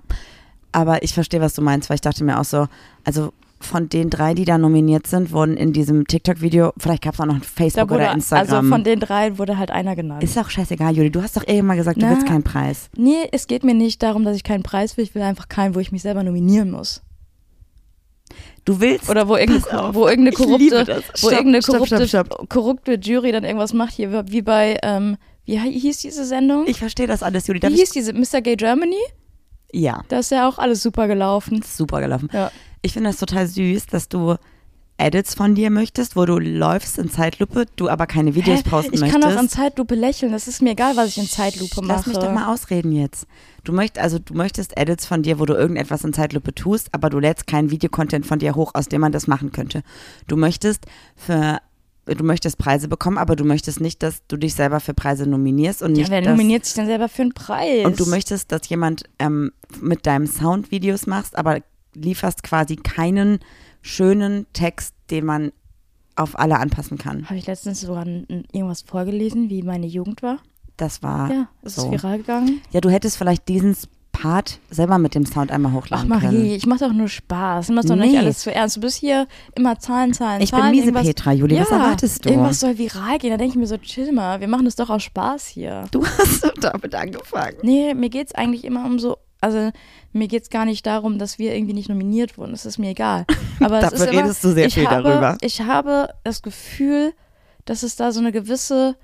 [0.71, 2.67] Aber ich verstehe, was du meinst, weil ich dachte mir auch so,
[3.03, 7.19] also von den drei, die da nominiert sind, wurden in diesem TikTok-Video, vielleicht gab es
[7.19, 8.55] auch noch Facebook wurde, oder Instagram.
[8.57, 10.23] also von den drei wurde halt einer genannt.
[10.23, 11.09] ist auch scheißegal, Juli.
[11.09, 12.11] Du hast doch eh immer gesagt, du Na.
[12.11, 12.89] willst keinen Preis.
[12.95, 15.73] nee, es geht mir nicht darum, dass ich keinen Preis will, ich will einfach keinen,
[15.73, 17.01] wo ich mich selber nominieren muss.
[18.65, 19.09] Du willst.
[19.09, 21.03] Oder wo irgendeine, auf, wo irgendeine korrupte, das.
[21.13, 22.49] wo Stopp, irgendeine stopp, korrupte, stopp, stopp.
[22.49, 26.65] korrupte Jury dann irgendwas macht hier, wie bei, ähm, wie hi- hieß diese Sendung?
[26.67, 27.61] Ich verstehe das alles, Juli.
[27.61, 28.41] Darf wie hieß diese Mr.
[28.41, 28.97] Gay Germany?
[29.71, 31.61] Ja, Da ist ja auch alles super gelaufen.
[31.61, 32.29] super gelaufen.
[32.31, 32.51] Ja.
[32.81, 34.35] Ich finde das total süß, dass du
[34.99, 38.69] Edits von dir möchtest, wo du läufst in Zeitlupe, du aber keine Videos Hä?
[38.69, 39.21] posten ich möchtest.
[39.21, 41.97] kann auch in Zeitlupe lächeln, das ist mir egal, was ich in Zeitlupe mache.
[41.97, 43.27] Lass mich doch mal ausreden jetzt.
[43.63, 47.11] Du möchtest, also du möchtest Edits von dir, wo du irgendetwas in Zeitlupe tust, aber
[47.11, 49.83] du lädst keinen Videocontent von dir hoch, aus dem man das machen könnte.
[50.27, 51.59] Du möchtest für
[52.15, 55.81] du möchtest Preise bekommen, aber du möchtest nicht, dass du dich selber für Preise nominierst
[55.81, 57.85] und Ja, nicht, wer dass, nominiert sich denn selber für einen Preis?
[57.85, 61.59] und du möchtest, dass jemand ähm, mit deinem Sound Videos machst, aber
[61.93, 63.39] lieferst quasi keinen
[63.81, 65.51] schönen Text, den man
[66.15, 67.25] auf alle anpassen kann.
[67.25, 70.39] Habe ich letztens sogar irgendwas vorgelesen, wie meine Jugend war?
[70.77, 71.85] Das war ja, ist so.
[71.85, 72.61] es viral gegangen?
[72.71, 73.75] Ja, du hättest vielleicht diesen
[74.21, 76.45] Part selber mit dem Sound einmal Ach hochladen Marie, können.
[76.45, 77.67] ich mache doch nur Spaß.
[77.69, 78.07] Nimm das doch Nee.
[78.07, 78.77] nicht alles zu ernst.
[78.77, 80.71] Du bist hier immer Zahlen, Zahlen, Ich bin Zahlen.
[80.71, 82.29] miese irgendwas- Petra, Juli, ja, was erwartest du?
[82.29, 83.29] Irgendwas soll viral gehen.
[83.31, 85.85] Da denke ich mir so, chill mal, wir machen das doch aus Spaß hier.
[85.91, 87.57] Du hast doch damit angefangen.
[87.61, 89.71] Nee, mir geht's eigentlich immer um so, also
[90.13, 92.51] mir geht's gar nicht darum, dass wir irgendwie nicht nominiert wurden.
[92.53, 93.25] Das ist mir egal.
[93.59, 95.37] Aber es ist immer, redest du sehr ich viel habe, darüber.
[95.41, 97.13] Ich habe das Gefühl,
[97.65, 98.95] dass es da so eine gewisse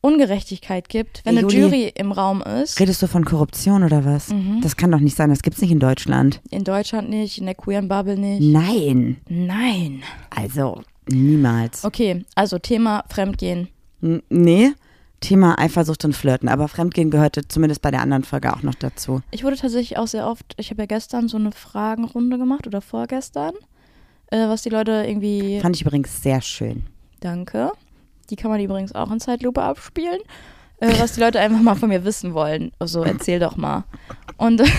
[0.00, 1.62] Ungerechtigkeit gibt, wenn Hey, eine Juli.
[1.76, 2.78] Jury im Raum ist.
[2.78, 4.28] Redest du von Korruption oder was?
[4.30, 4.60] Mhm.
[4.62, 6.40] Das kann doch nicht sein, das gibt's nicht in Deutschland.
[6.50, 8.40] In Deutschland nicht, in der queeren Bubble nicht.
[8.42, 10.02] Nein, Nein.
[10.30, 11.84] also niemals.
[11.84, 13.68] Okay, also Thema Fremdgehen.
[14.02, 14.72] N nee,
[15.20, 19.22] Thema Eifersucht und Flirten, aber Fremdgehen gehörte zumindest bei der anderen Folge auch noch dazu.
[19.30, 22.80] Ich wurde tatsächlich auch sehr oft, ich habe ja gestern so eine Fragenrunde gemacht oder
[22.82, 23.54] vorgestern,
[24.30, 26.84] äh, was die Leute irgendwie, Fand ich übrigens sehr schön.
[27.20, 27.72] danke,
[28.30, 30.20] die kann man übrigens auch in Zeitlupe abspielen,
[30.80, 32.72] äh, was die Leute einfach mal von mir wissen wollen.
[32.78, 33.84] Also erzähl doch mal.
[34.36, 34.60] Und,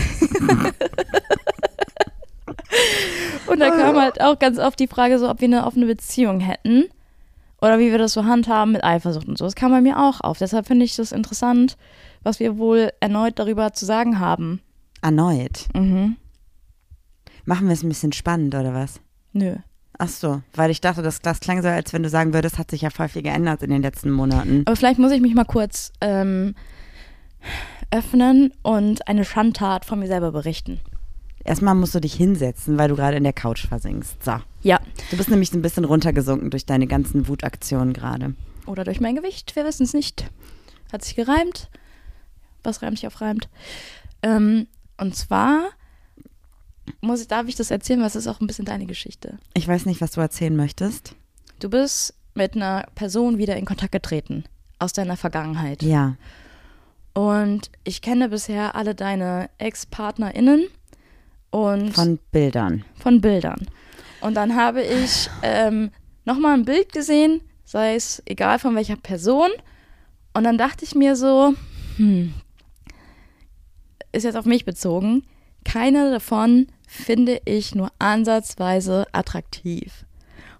[3.48, 6.40] und da kam halt auch ganz oft die Frage so, ob wir eine offene Beziehung
[6.40, 6.86] hätten
[7.62, 9.46] oder wie wir das so handhaben mit Eifersucht und so.
[9.46, 10.38] Das kam bei mir auch auf.
[10.38, 11.78] Deshalb finde ich das interessant,
[12.24, 14.62] was wir wohl erneut darüber zu sagen haben.
[15.02, 15.68] Erneut.
[15.74, 16.18] Mhm.
[17.46, 19.00] Machen wir es ein bisschen spannend, oder was?
[19.32, 19.56] Nö.
[20.00, 22.70] Ach so, weil ich dachte, das, das klang so, als wenn du sagen würdest, hat
[22.70, 24.64] sich ja voll viel geändert in den letzten Monaten.
[24.66, 26.54] Aber vielleicht muss ich mich mal kurz ähm,
[27.90, 30.80] öffnen und eine Schandtat von mir selber berichten.
[31.44, 34.24] Erstmal musst du dich hinsetzen, weil du gerade in der Couch versinkst.
[34.24, 34.36] So.
[34.62, 34.80] Ja.
[35.10, 38.36] Du bist nämlich ein bisschen runtergesunken durch deine ganzen Wutaktionen gerade.
[38.66, 40.30] Oder durch mein Gewicht, wir wissen es nicht.
[40.92, 41.70] Hat sich gereimt.
[42.64, 43.48] Was reimt sich auf reimt?
[44.22, 45.70] Ähm, und zwar
[47.02, 49.38] muss ich, darf ich das erzählen, weil es ist auch ein bisschen deine Geschichte.
[49.54, 51.16] Ich weiß nicht, was du erzählen möchtest.
[51.60, 54.44] Du bist mit einer Person wieder in Kontakt getreten
[54.80, 55.82] aus deiner Vergangenheit.
[55.82, 56.16] Ja.
[57.14, 60.68] Und ich kenne bisher alle deine Ex-PartnerInnen
[61.50, 62.84] und Von Bildern.
[62.96, 63.68] von Bildern.
[64.22, 65.92] Und dann habe ich ähm,
[66.26, 69.50] nochmal ein Bild gesehen, sei es egal von welcher Person.
[70.34, 71.56] Und dann dachte ich mir so,
[71.98, 72.34] hm,
[74.12, 75.24] ist jetzt auf mich bezogen,
[75.64, 80.06] keine davon finde ich nur ansatzweise attraktiv.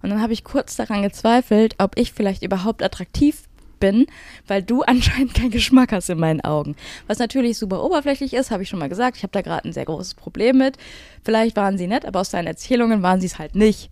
[0.04, 3.48] Und dann habe ich kurz daran gezweifelt, ob ich vielleicht überhaupt attraktiv
[3.80, 4.06] bin,
[4.46, 6.76] weil du anscheinend keinen Geschmack hast in meinen Augen.
[7.08, 9.18] Was natürlich super oberflächlich ist, habe ich schon mal gesagt.
[9.18, 10.78] Ich habe da gerade ein sehr großes Problem mit.
[11.24, 13.90] Vielleicht waren sie nett, aber aus deinen Erzählungen waren sie es halt nicht.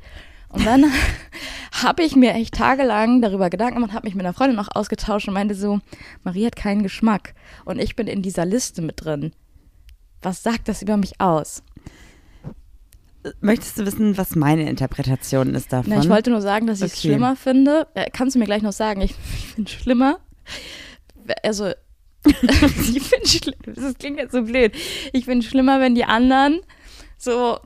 [0.49, 0.85] Und dann
[1.71, 5.27] habe ich mir echt tagelang darüber Gedanken gemacht, habe mich mit einer Freundin noch ausgetauscht
[5.27, 5.79] und meinte so,
[6.23, 7.33] Marie hat keinen Geschmack
[7.65, 9.33] und ich bin in dieser Liste mit drin.
[10.21, 11.61] Was sagt das über mich aus?
[13.41, 15.93] Möchtest du wissen, was meine Interpretation ist davon?
[15.93, 17.07] Na, ich wollte nur sagen, dass ich es Okay.
[17.09, 17.87] schlimmer finde.
[18.13, 20.19] Kannst du mir gleich noch sagen, ich, ich finde es schlimmer.
[21.43, 21.71] Also,
[22.25, 24.73] ich finde schlimm, das klingt jetzt so blöd.
[25.13, 26.59] Ich finde schlimmer, wenn die anderen
[27.17, 27.57] so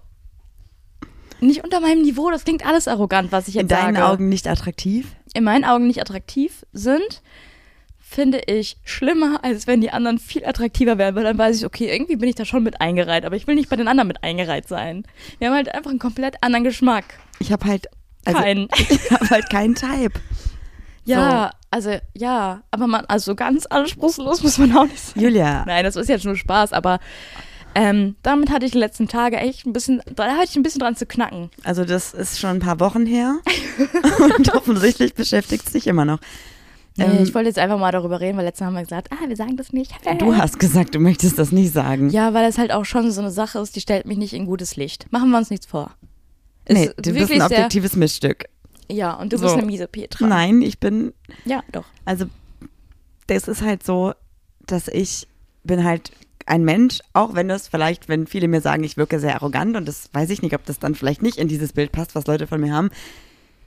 [1.41, 4.07] nicht unter meinem Niveau, das klingt alles arrogant, was ich jetzt In deinen sage.
[4.07, 5.07] Augen nicht attraktiv?
[5.33, 7.21] in meinen Augen nicht attraktiv sind,
[8.09, 11.93] finde ich schlimmer, als wenn die anderen viel attraktiver wären, weil dann weiß ich, okay,
[11.93, 14.23] irgendwie bin ich da schon mit eingereiht, aber ich will nicht bei den anderen mit
[14.23, 15.03] eingereiht sein.
[15.37, 17.05] Wir haben halt einfach einen komplett anderen Geschmack.
[17.37, 17.87] Ich habe halt
[18.25, 18.67] also, Keinen.
[18.89, 20.19] Ich habe halt keinen Type.
[21.05, 25.23] Ja, also ja, aber man, also ganz anspruchslos muss man auch nicht sein.
[25.23, 26.99] Julia, Nein, das ist jetzt nur Spaß, aber
[27.75, 30.81] ähm, damit hatte ich die letzten Tage echt ein bisschen, da hatte ich ein bisschen
[30.81, 31.51] dran zu knacken.
[31.63, 33.37] also das ist schon ein paar Wochen her
[34.19, 36.19] und offensichtlich beschäftigt es dich immer noch.
[36.99, 39.27] Ähm, ich wollte jetzt einfach mal darüber reden, weil letztes Mal haben wir gesagt, ah,
[39.27, 39.91] wir sagen das nicht.
[40.19, 42.09] Du hast gesagt, du möchtest das nicht sagen.
[42.09, 44.45] Ja, weil das halt auch schon so eine Sache ist, die stellt mich nicht in
[44.45, 45.05] gutes Licht.
[45.11, 45.91] Machen wir uns nichts vor.
[46.65, 48.45] Ist nee, du bist ein sehr- objektives Missstück.
[48.91, 49.43] Ja, und du So.
[49.45, 50.25] bist eine miese Petra.
[50.27, 51.13] Nein, ich bin,
[51.45, 51.85] Ja, doch.
[52.05, 52.25] also
[53.27, 54.13] das ist halt so,
[54.65, 55.27] dass ich
[55.63, 56.11] bin halt
[56.47, 59.87] ein Mensch, auch wenn das vielleicht, wenn viele mir sagen, ich wirke sehr arrogant und
[59.87, 62.47] das weiß ich nicht, ob das dann vielleicht nicht in dieses Bild passt, was Leute
[62.47, 62.89] von mir haben.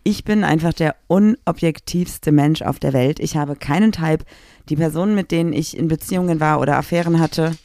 [0.04, 3.20] Ich bin einfach der unobjektivste Mensch auf der Welt.
[3.20, 4.24] Ich habe keinen Type.
[4.68, 7.56] Die Personen, mit denen ich in Beziehungen war oder Affären hatte,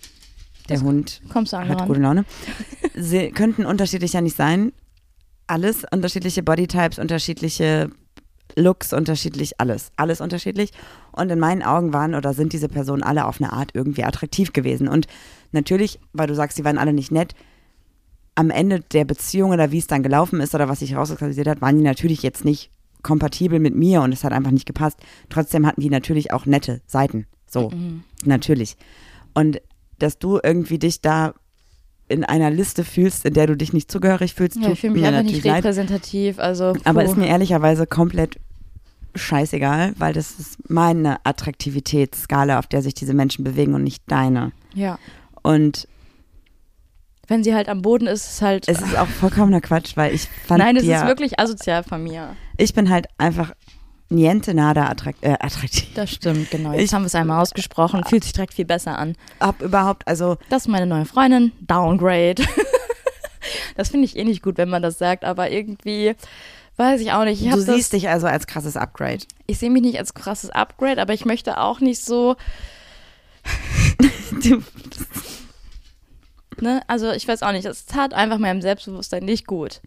[0.69, 1.87] der Das Hund hat ran.
[1.87, 2.25] gute Laune,
[2.95, 4.73] sie könnten unterschiedlicher nicht sein.
[5.47, 7.89] Alles, unterschiedliche Bodytypes, unterschiedliche
[8.55, 9.91] Looks, unterschiedlich, alles.
[9.95, 10.71] Alles unterschiedlich.
[11.11, 14.51] Und in meinen Augen waren oder sind diese Personen alle auf eine Art irgendwie attraktiv
[14.51, 14.87] gewesen.
[14.87, 15.07] Und
[15.51, 17.33] natürlich, weil du sagst, sie waren alle nicht nett,
[18.37, 21.61] am Ende der Beziehung oder wie es dann gelaufen ist oder was sich herauskristallisiert hat,
[21.61, 22.69] waren die natürlich jetzt nicht
[23.01, 24.99] kompatibel mit mir und es hat einfach nicht gepasst.
[25.29, 27.25] Trotzdem hatten die natürlich auch nette Seiten.
[27.49, 28.03] So, Mhm.
[28.25, 28.77] natürlich.
[29.33, 29.59] Und
[29.99, 31.33] dass du irgendwie dich da
[32.09, 34.93] in einer Liste fühlst, in der du dich nicht zugehörig fühlst, Ja, tut ich fühle
[34.93, 35.63] mich mir einfach natürlich nicht leid.
[35.63, 36.39] repräsentativ.
[36.39, 38.39] Also, Aber ist mir ehrlicherweise komplett
[39.15, 44.51] scheißegal, weil das ist meine Attraktivitätsskala, auf der sich diese Menschen bewegen und nicht deine.
[44.73, 44.99] Ja.
[45.41, 45.87] Und
[47.27, 48.67] Wenn sie halt am Boden ist, ist halt.
[48.69, 52.01] es ist auch vollkommener Quatsch, weil ich fand Nein, es dir, ist wirklich asozial von
[52.03, 52.35] mir.
[52.57, 53.51] ich bin halt einfach
[54.09, 55.89] niente nada attrakt, äh, attraktiv.
[55.95, 56.71] Das stimmt, genau.
[56.71, 58.03] Jetzt Ich- haben wir es einmal ausgesprochen.
[58.05, 59.15] Fühlt sich direkt viel besser an.
[59.41, 61.51] Hab überhaupt, also Das ist meine neue Freundin.
[61.59, 62.35] Downgrade.
[63.75, 66.15] das finde ich eh nicht gut, wenn man das sagt, aber irgendwie.
[66.77, 67.41] Weiß ich auch nicht.
[67.41, 69.25] Ich, du das, siehst dich also als krasses Upgrade.
[69.47, 72.35] ich sehe mich nicht als krasses Upgrade, aber ich möchte auch nicht so,
[76.61, 79.81] ne, also ich weiß auch nicht, das tat einfach meinem Selbstbewusstsein nicht gut.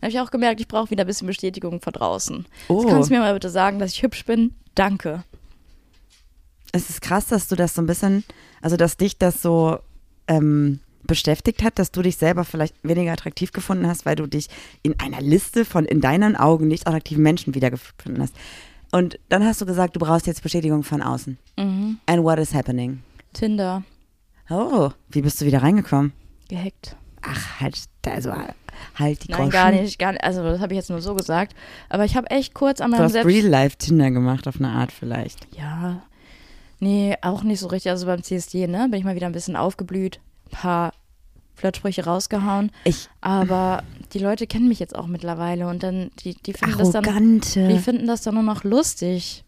[0.00, 2.46] Dann habe ich auch gemerkt, ich brauche wieder ein bisschen Bestätigung von draußen.
[2.68, 4.54] oh, Jetzt kannst du mir mal bitte sagen, dass ich hübsch bin?
[4.74, 5.24] Danke.
[6.72, 8.24] es ist krass, dass du das so ein bisschen,
[8.60, 9.78] also dass dich das so
[10.26, 14.48] ähm, beschäftigt hat, dass du dich selber vielleicht weniger attraktiv gefunden hast, weil du dich
[14.82, 18.34] in einer Liste von in deinen Augen nicht attraktiven Menschen wiedergefunden hast.
[18.90, 21.36] Und dann hast du gesagt, du brauchst jetzt Bestätigung von außen.
[21.58, 21.98] Mhm.
[22.06, 23.02] And what is happening?
[23.32, 23.82] Tinder,
[24.50, 26.12] Oh, wie bist du wieder reingekommen?
[26.48, 26.96] gehackt.
[27.22, 28.32] Ach, halt, also
[28.94, 29.50] halt die Nein, Groschen.
[29.50, 30.22] gar nicht, gar nicht.
[30.22, 31.54] Also das habe ich jetzt nur so gesagt.
[31.88, 33.26] Aber ich habe echt kurz an Du meinem hast Selbst...
[33.28, 35.46] Real Life Tinder gemacht auf eine Art vielleicht.
[35.56, 36.02] Ja,
[36.80, 37.90] nee, auch nicht so richtig.
[37.90, 40.20] Also beim CSD, ne, bin ich mal wieder ein bisschen aufgeblüht.
[40.52, 40.92] Ein paar
[41.54, 42.70] Flirtsprüche rausgehauen.
[42.84, 46.90] Ich Aber die Leute kennen mich jetzt auch mittlerweile und dann, die, die finden das
[46.90, 47.68] dann, arrogante.
[47.68, 49.43] die finden das dann nur noch lustig,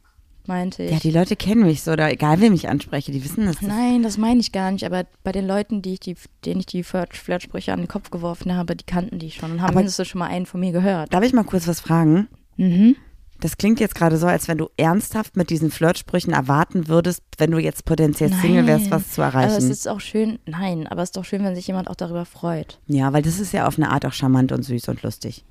[0.49, 0.91] meinte ich.
[0.91, 3.63] ja, die Leute kennen mich so, oder egal, wem ich anspreche, die wissen das.
[3.63, 6.67] Nein, das meine ich gar nicht, aber bei den Leuten, die ich die, denen ich
[6.67, 9.77] die Flirt- Flirtsprüche an den Kopf geworfen habe, die kannten die schon und haben Aber-
[9.79, 11.13] mindestens schon mal einen von mir gehört.
[11.15, 12.29] Darf ich mal kurz was fragen?
[12.57, 12.97] Mhm.
[13.39, 17.51] Das klingt jetzt gerade so, als wenn du ernsthaft mit diesen Flirtsprüchen erwarten würdest, wenn
[17.51, 18.93] du jetzt potenziell Single wärst, Nein.
[18.93, 19.71] was zu Aber es erreichen.
[19.71, 22.81] ist auch schön, nein, aber es ist doch schön, wenn sich jemand auch darüber freut.
[22.87, 25.45] Ja, weil das ist ja auf eine Art auch charmant und süß und lustig.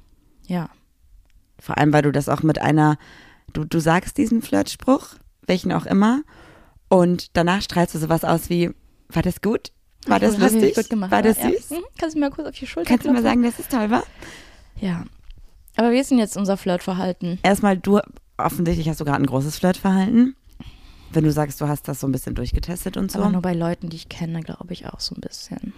[0.48, 0.70] Ja.
[1.60, 2.98] Vor allem, weil du das auch mit einer,
[3.56, 5.16] du, du sagst diesen Flirtspruch,
[5.48, 6.22] welchen auch immer,
[6.90, 8.72] und danach strahlst du sowas aus wie,
[9.10, 9.72] war das gut?
[10.08, 10.76] War das ich lustig?
[10.76, 11.50] Gut gemacht, war das ja.
[11.50, 11.72] süß?
[11.72, 11.84] Mhm.
[11.98, 13.90] Kannst du mir mal kurz auf die Schulter Kannst du mal sagen, dass es toll
[13.90, 14.04] war?
[14.80, 15.04] Ja.
[15.78, 17.40] Aber wie ist denn jetzt unser Flirtverhalten?
[17.44, 18.00] Erstmal, du,
[18.38, 20.36] offensichtlich hast du gerade ein großes Flirtverhalten.
[21.12, 23.20] Wenn du sagst, du hast das so ein bisschen durchgetestet und so.
[23.20, 25.74] Aber nur bei Leuten, die ich kenne, glaube ich auch so ein bisschen.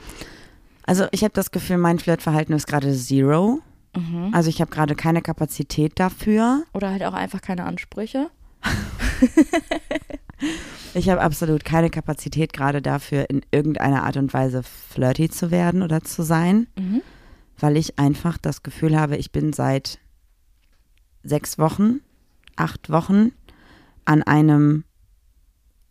[0.84, 3.60] Also ich habe das Gefühl, mein Flirtverhalten ist gerade zero.
[3.98, 4.34] Mhm.
[4.34, 6.64] Also ich habe gerade keine Kapazität dafür.
[6.74, 8.30] Oder halt auch einfach keine Ansprüche.
[10.94, 15.82] Ich habe absolut keine Kapazität gerade dafür, in irgendeiner Art und Weise flirty zu werden
[15.82, 17.02] oder zu sein, Mhm.
[17.60, 20.00] weil ich einfach das Gefühl habe, ich bin seit
[21.24, 22.02] sechs Wochen,
[22.56, 23.32] acht Wochen
[24.06, 24.84] an einem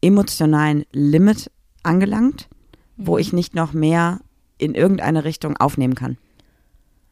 [0.01, 1.51] emotionalen Limit
[1.83, 2.49] angelangt,
[2.97, 3.19] wo Mhm.
[3.19, 4.21] ich nicht noch mehr
[4.59, 6.19] in irgendeine Richtung aufnehmen kann.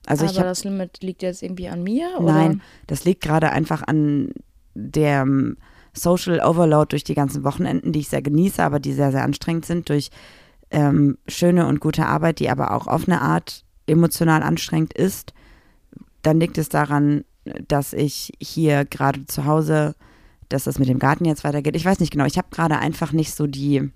[0.06, 2.08] Also Aber ich habe das Limit liegt jetzt irgendwie an mir?
[2.18, 2.32] Oder?
[2.32, 4.32] Nein, das liegt gerade einfach an
[4.74, 5.26] der
[5.92, 9.64] Social Overload durch die ganzen Wochenenden, die ich sehr genieße, aber die sehr, sehr anstrengend
[9.64, 10.10] sind, durch
[10.70, 15.32] ähm, schöne und gute Arbeit, die aber auch auf eine Art emotional anstrengend ist,
[16.22, 17.24] dann liegt es daran,
[17.68, 19.94] dass ich hier gerade zu Hause,
[20.48, 21.76] dass das mit dem Garten jetzt weitergeht.
[21.76, 23.90] Ich weiß nicht genau, ich habe gerade einfach nicht so die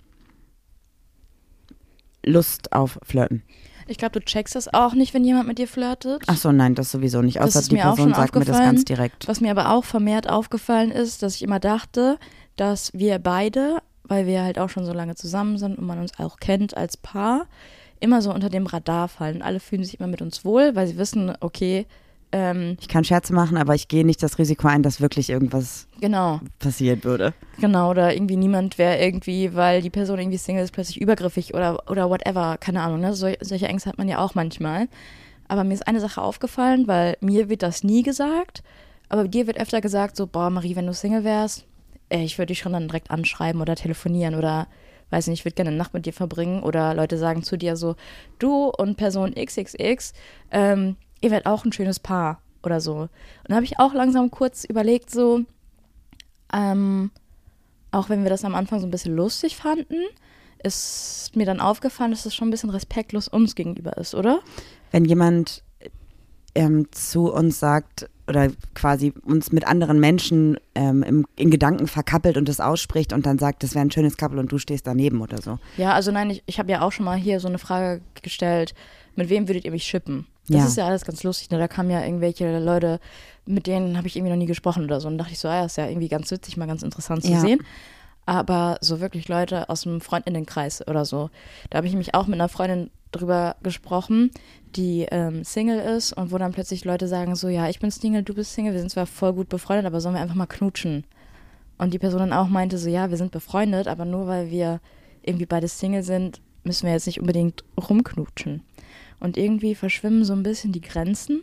[2.25, 3.43] Lust auf Flirten.
[3.89, 6.23] Ich glaube, du checkst das auch nicht, wenn jemand mit dir flirtet.
[6.27, 7.41] Ach so, nein, das sowieso nicht.
[7.41, 9.27] Außer die Person sagt mir das ganz direkt.
[9.27, 12.19] Was mir aber auch vermehrt aufgefallen ist, dass ich immer dachte,
[12.57, 16.19] dass wir beide, weil wir halt auch schon so lange zusammen sind und man uns
[16.19, 17.47] auch kennt als Paar,
[18.01, 19.43] immer so unter dem Radar fallen.
[19.43, 21.87] Alle fühlen sich immer mit uns wohl, weil sie wissen, okay,
[22.33, 25.89] ähm, Ich kann Scherze machen, aber ich gehe nicht das Risiko ein, dass wirklich irgendwas
[26.01, 27.35] genau, passieren würde.
[27.61, 31.89] genau, oder irgendwie niemand wäre irgendwie, weil die Person irgendwie Single ist, plötzlich übergriffig oder,
[31.91, 33.15] oder whatever, keine Ahnung, ne?
[33.15, 34.89] Sol solche Ängste hat man ja auch manchmal.
[35.49, 38.63] Aber mir ist eine Sache aufgefallen, weil mir wird das nie gesagt,
[39.09, 41.65] aber dir wird öfter gesagt, so, boah, Marie, wenn du Single wärst,
[42.11, 44.67] ey, ich würde dich schon dann direkt anschreiben oder telefonieren oder,
[45.09, 47.77] weiß nicht, ich würde gerne eine Nacht mit dir verbringen oder Leute sagen zu dir
[47.77, 47.97] so,
[48.39, 50.13] du und Person XXX,
[50.51, 52.97] ähm, ihr werdet auch ein schönes Paar oder so.
[52.97, 53.11] Und
[53.49, 55.45] da habe ich auch langsam kurz überlegt, so,
[56.53, 57.11] ähm,
[57.91, 60.05] auch wenn wir das am Anfang so ein bisschen lustig fanden,
[60.63, 64.41] ist mir dann aufgefallen, dass das schon ein bisschen respektlos uns gegenüber ist, oder?
[64.91, 65.63] Wenn jemand
[66.55, 72.37] ähm, zu uns sagt oder quasi uns mit anderen Menschen ähm, im, in Gedanken verkappelt
[72.37, 75.21] und das ausspricht und dann sagt, das wäre ein schönes Couple und du stehst daneben
[75.23, 75.59] oder so.
[75.79, 78.75] Ja, also nein, ich, ich habe ja auch schon mal hier so eine Frage gestellt,
[79.17, 80.27] mit wem würdet ihr mich shippen?
[80.49, 80.67] Das Ja.
[80.67, 81.59] ist ja alles ganz lustig, ne?
[81.59, 83.01] Da kamen ja irgendwelche Leute,
[83.47, 85.09] mit denen habe ich irgendwie noch nie gesprochen oder so.
[85.09, 87.33] Und dachte ich so, ah, ja, ist ja irgendwie ganz witzig, mal ganz interessant zu
[87.33, 87.41] Ja.
[87.41, 87.61] sehen.
[88.27, 91.31] Aber so wirklich Leute aus dem Freundinnenkreis oder so.
[91.71, 94.31] Da habe ich mich auch mit einer Freundin drüber gesprochen,
[94.77, 98.23] die ähm, Single ist und wo dann plötzlich Leute sagen so, ja, ich bin Single,
[98.23, 101.05] du bist Single, wir sind zwar voll gut befreundet, aber sollen wir einfach mal knutschen?
[101.79, 104.81] Und die Person dann auch meinte so, ja, wir sind befreundet, aber nur weil wir
[105.23, 108.63] irgendwie beide Single sind, müssen wir jetzt nicht unbedingt rumknutschen.
[109.21, 111.43] Und irgendwie verschwimmen so ein bisschen die Grenzen.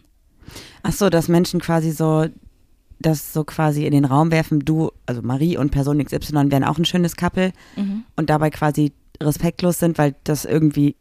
[0.83, 2.27] Ach so, dass Menschen quasi so
[2.99, 6.77] das so quasi in den Raum werfen, du, also Marie und Person XY wären auch
[6.77, 7.51] ein schönes Couple
[8.15, 10.95] und dabei quasi respektlos sind, weil das irgendwie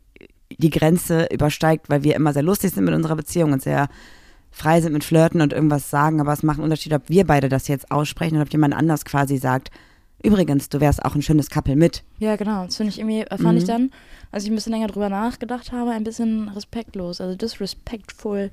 [0.58, 3.88] die Grenze übersteigt, weil wir immer sehr lustig sind mit unserer Beziehung und sehr
[4.50, 7.48] frei sind mit Flirten und irgendwas sagen, aber es macht einen Unterschied, ob wir beide
[7.48, 9.70] das jetzt aussprechen oder ob jemand anders quasi sagt,
[10.22, 12.04] übrigens, du wärst auch ein schönes Couple mit.
[12.18, 12.64] Ja, genau.
[12.64, 13.90] Das finde ich irgendwie, äh, fand ich dann,
[14.30, 18.50] als ich ein bisschen länger drüber nachgedacht habe, ein bisschen respektlos, also disrespectful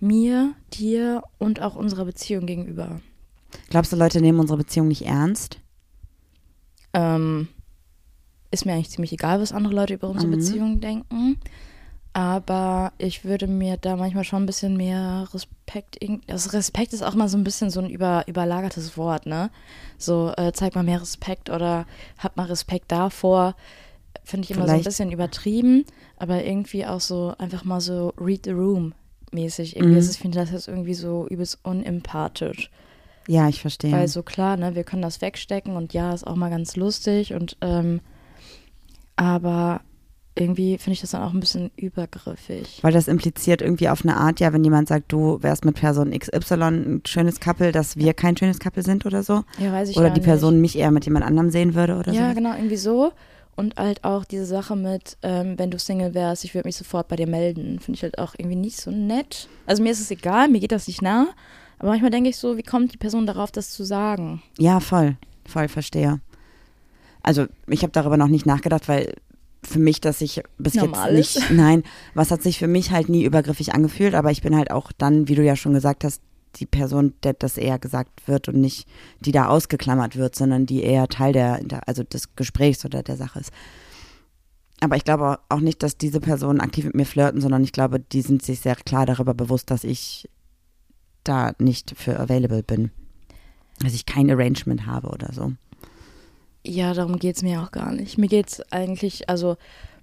[0.00, 3.00] mir, dir und auch unserer Beziehung gegenüber.
[3.70, 5.58] Glaubst du, Leute nehmen unsere Beziehung nicht ernst?
[6.94, 7.48] Ähm,
[8.50, 10.36] ist mir eigentlich ziemlich egal, was andere Leute über unsere Mhm.
[10.36, 11.38] Beziehung denken.
[12.14, 15.98] Aber ich würde mir da manchmal schon ein bisschen mehr Respekt.
[16.26, 19.50] Also Respekt ist auch mal so ein bisschen so ein über, überlagertes Wort, ne?
[19.98, 21.86] So, äh, zeig mal mehr Respekt oder
[22.18, 23.54] hab mal Respekt davor.
[24.24, 25.84] Finde ich immer so ein Vielleicht- bisschen übertrieben,
[26.16, 28.94] aber irgendwie auch so einfach mal so read the room
[29.30, 29.76] mäßig.
[29.76, 29.98] Irgendwie Mhm.
[29.98, 32.70] ist es, ich finde das jetzt irgendwie so übelst unempathisch.
[33.28, 33.92] Ja, ich verstehe.
[33.92, 37.34] Weil so klar, ne, wir können das wegstecken und ja, ist auch mal ganz lustig
[37.34, 38.00] und ähm,
[39.18, 39.80] aber
[40.34, 42.78] irgendwie finde ich das dann auch ein bisschen übergriffig.
[42.82, 46.16] Weil das impliziert irgendwie auf eine Art, ja, wenn jemand sagt, du wärst mit Person
[46.16, 49.42] XY ein schönes Couple, dass wir kein schönes Couple sind oder so.
[49.58, 50.26] Ja, weiß ich Oder die nicht.
[50.26, 52.34] Person mich eher mit jemand anderem sehen würde oder Ja, so.
[52.36, 53.12] genau, irgendwie so.
[53.56, 57.08] Und halt auch diese Sache mit, ähm, wenn du Single wärst, ich würde mich sofort
[57.08, 57.80] bei dir melden.
[57.80, 59.48] Finde ich halt auch irgendwie nicht so nett.
[59.66, 61.26] Also mir ist es egal, mir geht das nicht nah.
[61.80, 64.40] Aber manchmal denke ich so, wie kommt die Person darauf, das zu sagen?
[64.58, 65.16] Ja, voll.
[65.48, 66.20] Voll, verstehe.
[67.28, 69.14] Also, ich habe darüber noch nicht nachgedacht, weil
[69.62, 71.40] für mich, dass ich bis Normal jetzt ist.
[71.42, 71.82] nicht, nein,
[72.14, 75.28] was hat sich für mich halt nie übergriffig angefühlt, aber ich bin halt auch dann,
[75.28, 76.22] wie du ja schon gesagt hast,
[76.56, 78.88] die Person, der das eher gesagt wird und nicht
[79.20, 83.40] die da ausgeklammert wird, sondern die eher Teil der- also des Gesprächs oder der Sache
[83.40, 83.50] ist.
[84.80, 88.00] Aber ich glaube auch nicht, dass diese Personen aktiv mit mir flirten, sondern ich glaube,
[88.00, 90.28] die sind sich sehr klar darüber bewusst, dass ich
[91.24, 92.90] da nicht für available bin.
[93.80, 95.52] Dass ich kein Arrangement habe oder so.
[96.66, 98.18] Ja, darum geht es mir auch gar nicht.
[98.18, 99.56] Mir geht es eigentlich, also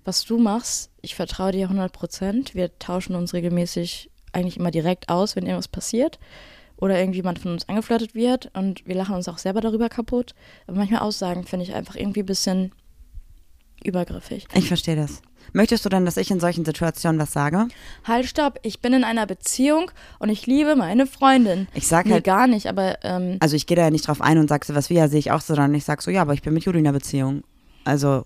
[0.03, 2.55] was du machst, ich vertraue dir 100 Prozent.
[2.55, 6.19] Wir tauschen uns regelmäßig eigentlich immer direkt aus, wenn irgendwas passiert
[6.77, 10.35] oder irgendjemand von uns angeflirtet wird und wir lachen uns auch selber darüber kaputt.
[10.67, 12.71] Aber manchmal Aussagen finde ich einfach irgendwie ein bisschen
[13.83, 14.47] übergriffig.
[14.53, 15.21] Ich verstehe das.
[15.53, 17.67] Möchtest du dann, dass ich in solchen Situationen was sage?
[18.03, 21.67] Halt, stopp, ich bin in einer Beziehung und ich liebe meine Freundin.
[21.73, 24.21] Ich sag Nee, halt, gar nicht, aber ähm, also ich gehe da ja nicht drauf
[24.21, 26.11] ein und sag so, was wir ja sehe ich auch so, sondern ich sag so,
[26.11, 27.43] ja, aber ich bin mit Juli in einer Beziehung.
[27.83, 28.25] Also,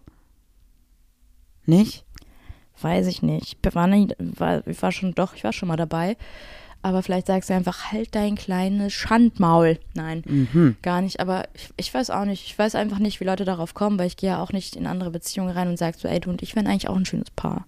[1.65, 2.05] nicht?
[2.81, 3.57] Weiß ich nicht.
[3.63, 6.15] Ich war, nie, war, ich war schon doch, ich war schon mal dabei.
[6.81, 9.79] Aber vielleicht sagst du einfach, halt dein kleines Schandmaul.
[9.95, 10.77] Nein, Mhm.
[10.81, 11.19] gar nicht.
[11.19, 12.45] Aber ich, ich weiß auch nicht.
[12.45, 14.87] Ich weiß einfach nicht, wie Leute darauf kommen, weil ich gehe ja auch nicht in
[14.87, 17.31] andere Beziehungen rein und sag so, ey, du und ich wären eigentlich auch ein schönes
[17.31, 17.65] Paar.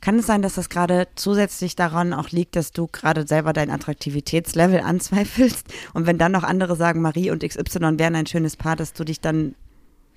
[0.00, 3.70] Kann es sein, dass das gerade zusätzlich daran auch liegt, dass du gerade selber dein
[3.70, 5.66] Attraktivitätslevel anzweifelst?
[5.92, 9.04] Und wenn dann noch andere sagen, Marie und XY wären ein schönes Paar, dass du
[9.04, 9.54] dich dann.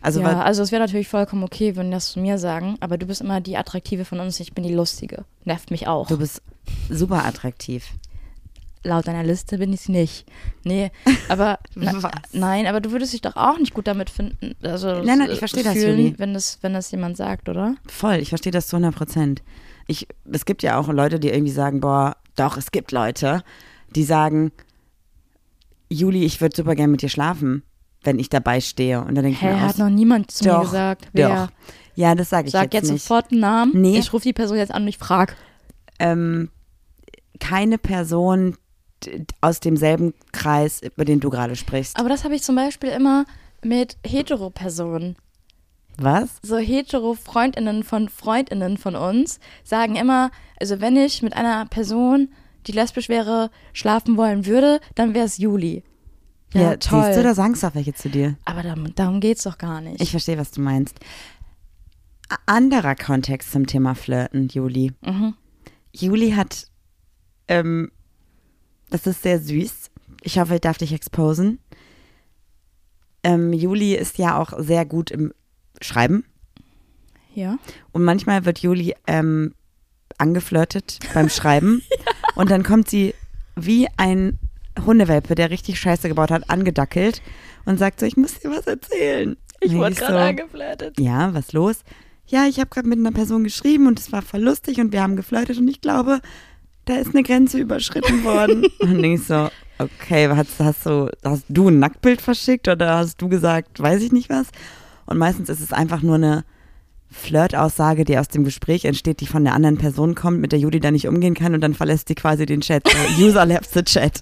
[0.04, 3.06] Also, ja, also es wäre natürlich vollkommen okay, wenn das zu mir sagen, aber du
[3.06, 5.24] bist immer die Attraktive von uns, ich bin die Lustige.
[5.46, 6.08] Nervt mich auch.
[6.08, 6.42] du bist
[6.90, 7.88] super attraktiv.
[8.84, 10.26] Laut deiner Liste bin ich nicht.
[10.66, 10.92] Nee,
[11.30, 14.56] aber na, nein, aber du würdest dich doch auch nicht gut damit finden.
[14.62, 16.16] Also Nein, nein, ich verstehe das, Juli.
[16.18, 17.76] wenn das, wenn das jemand sagt, oder?
[17.88, 19.42] Voll, ich verstehe das zu 100 Prozent.
[19.88, 23.42] Ich, es gibt ja auch Leute, die irgendwie sagen, boah, doch, es gibt Leute,
[23.96, 24.52] die sagen,
[25.90, 27.64] Juli, ich würde super gerne mit dir schlafen,
[28.04, 29.00] wenn ich dabei stehe.
[29.02, 31.08] Und dann denke ich Hä, mir hat aus, noch niemand zu mir Doch, gesagt.
[31.14, 31.30] Wer?
[31.48, 31.48] doch.
[31.96, 33.02] ja, das sage ich Sag jetzt jetzt, nicht.
[33.04, 33.72] sofort einen Namen.
[33.82, 33.98] Nee.
[34.00, 35.34] Ich rufe die Person jetzt an und ich frage.
[36.00, 36.50] ähm,
[37.40, 38.58] keine Person
[39.42, 41.98] aus demselben Kreis, über den du gerade sprichst.
[42.00, 43.26] Aber das habe ich zum Beispiel immer
[43.62, 45.16] mit Hetero-Personen.
[45.98, 46.38] Was?
[46.42, 52.30] so hetero Freundinnen von Freundinnen von uns sagen immer, also wenn ich mit einer Person,
[52.66, 55.84] die lesbisch wäre, schlafen wollen würde, dann wäre es Juli.
[56.54, 57.04] Ja, Ja, toll.
[57.06, 58.36] siehst du, da sagen es auch welche zu dir.
[58.46, 60.02] Aber darum, darum geht's doch gar nicht.
[60.02, 61.00] Ich verstehe, was du meinst.
[62.46, 64.94] Anderer Kontext zum Thema Flirten, Juli.
[65.02, 65.36] mhm.
[65.96, 66.68] Juli hat,
[67.48, 67.92] ähm,
[68.90, 69.92] das ist sehr süß.
[70.24, 71.60] Ich hoffe, ich darf dich exposen.
[73.24, 75.34] Ähm, Juli ist ja auch sehr gut im
[75.82, 76.26] Schreiben.
[77.36, 77.58] Ja.
[77.92, 79.54] Und manchmal wird Juli ähm,
[80.18, 81.82] angeflirtet beim Schreiben.
[82.36, 83.14] Und dann kommt sie
[83.56, 84.40] wie ein
[84.86, 87.22] Hundewelpe, der richtig Scheiße gebaut hat, angedackelt
[87.66, 89.38] und sagt so, ich muss dir was erzählen.
[89.62, 91.00] Ich wurde gerade so, angeflirtet.
[91.00, 91.84] Ja, was los?
[92.28, 95.02] Ja, ich habe gerade mit einer Person geschrieben und es war voll lustig und wir
[95.02, 96.20] haben geflirtet und ich glaube,
[96.86, 98.66] da ist eine Grenze überschritten worden.
[98.80, 103.30] und ich so, okay, hast, hast, du, hast du ein Nacktbild verschickt oder hast du
[103.30, 104.48] gesagt, weiß ich nicht was?
[105.06, 106.44] Und meistens ist es einfach nur eine
[107.10, 110.80] Flirtaussage, die aus dem Gespräch entsteht, die von der anderen Person kommt, mit der Judy
[110.80, 112.88] dann nicht umgehen kann und dann verlässt sie quasi den Chat.
[112.88, 114.20] So, User left the chat.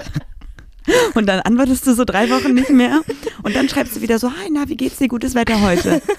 [1.13, 3.01] Und dann antwortest du so drei Wochen nicht mehr
[3.43, 5.07] und dann schreibst du wieder so, hi, na, wie geht's dir?
[5.07, 6.01] Gutes Wetter heute.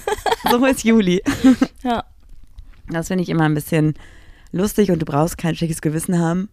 [0.50, 1.22] So ist Juli.
[1.82, 2.04] Ja.
[2.88, 3.94] Das finde ich immer ein bisschen
[4.50, 6.48] lustig und du brauchst kein schlechtes Gewissen haben,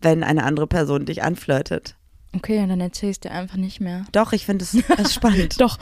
[0.00, 1.96] wenn eine andere Person dich anflirtet.
[2.34, 4.04] Okay, und dann erzähl ich dir einfach nicht mehr.
[4.12, 5.60] Doch, ich finde es es spannend.
[5.60, 5.78] Doch,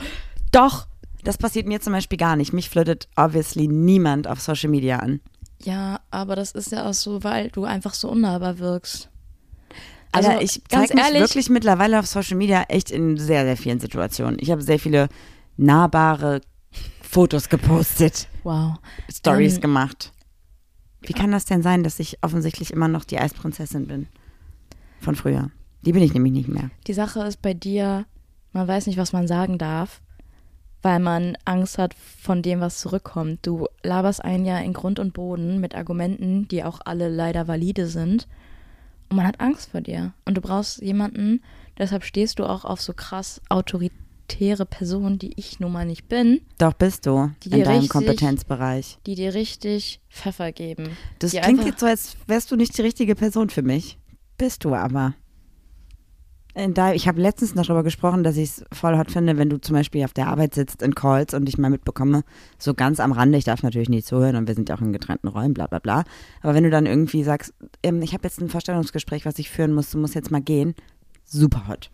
[0.51, 0.87] doch.
[1.23, 2.53] Das passiert mir zum Beispiel gar nicht.
[2.53, 5.21] Mich flirtet obviously niemand auf Social Media an.
[5.61, 9.09] Ja, aber das ist ja auch so, weil du einfach so unnahbar wirkst.
[10.11, 13.79] Also ich ganz mich ehrlich- wirklich mittlerweile auf Social Media echt in sehr, sehr vielen
[13.79, 14.37] Situationen.
[14.39, 15.09] Ich habe sehr viele
[15.57, 16.41] nahbare
[17.01, 18.75] Fotos gepostet, Wow.
[19.11, 20.11] Stories Ähm, gemacht.
[21.01, 24.07] Wie kann das denn sein, dass ich offensichtlich immer noch die Eisprinzessin bin?
[24.99, 25.51] Von früher.
[25.83, 26.69] Die bin ich nämlich nicht mehr.
[26.87, 28.05] Die Sache ist bei dir,
[28.51, 30.01] man weiß nicht, was man sagen darf,
[30.81, 33.39] weil man Angst hat von dem, was zurückkommt.
[33.45, 37.87] Du laberst einen ja in Grund und Boden mit Argumenten, die auch alle leider valide
[37.87, 38.27] sind.
[39.09, 40.13] Und man hat Angst vor dir.
[40.25, 41.41] Und du brauchst jemanden,
[41.77, 46.41] deshalb stehst du auch auf so krass autoritäre Personen, die ich nun mal nicht bin,
[46.57, 48.99] Doch bist du Die in deinem richtig- Kompetenzbereich.
[49.05, 50.89] die dir richtig Pfeffer geben.
[51.19, 53.97] Das klingt jetzt so, als wärst du nicht die richtige Person für mich.
[54.37, 55.13] Bist du aber.
[56.57, 59.47] In da, ich habe letztens noch darüber gesprochen, dass ich es voll hot finde, wenn
[59.47, 62.23] du zum Beispiel auf der Arbeit sitzt in Calls und ich mal mitbekomme,
[62.57, 64.91] so ganz am Rande, ich darf natürlich nicht zuhören und wir sind ja auch in
[64.91, 66.03] getrennten Räumen, bla bla bla.
[66.41, 67.53] Aber wenn du dann irgendwie sagst,
[67.83, 70.73] ähm, ich habe jetzt ein Vorstellungsgespräch, was ich führen muss, du musst jetzt mal gehen,
[71.25, 71.91] super hot.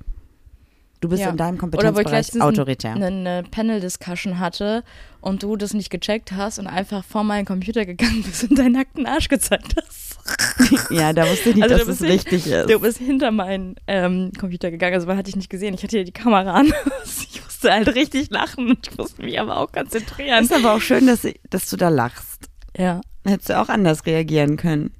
[1.01, 1.31] Du bist Ja.
[1.31, 2.93] in deinem Oder wo ich Kompetenzbereich letztens autoritär.
[2.93, 4.85] eine, eine Panel-Discussion hatte
[5.19, 8.71] und du das nicht gecheckt hast und einfach vor meinen Computer gegangen bist und deinen
[8.71, 10.12] nackten Arsch gezeigt hast.
[10.89, 12.69] ja, da wusste ich nicht, Also dass es richtig ist.
[12.69, 15.73] Du bist hinter meinen ähm, Computer gegangen, also man hat dich nicht gesehen.
[15.73, 16.73] Ich hatte hier die Kamera an.
[17.05, 20.43] Ich musste halt richtig lachen und ich musste mich aber auch konzentrieren.
[20.43, 22.49] ist aber auch schön, dass, dass du da lachst.
[22.77, 23.01] Ja.
[23.25, 24.91] Hättest du auch anders reagieren können.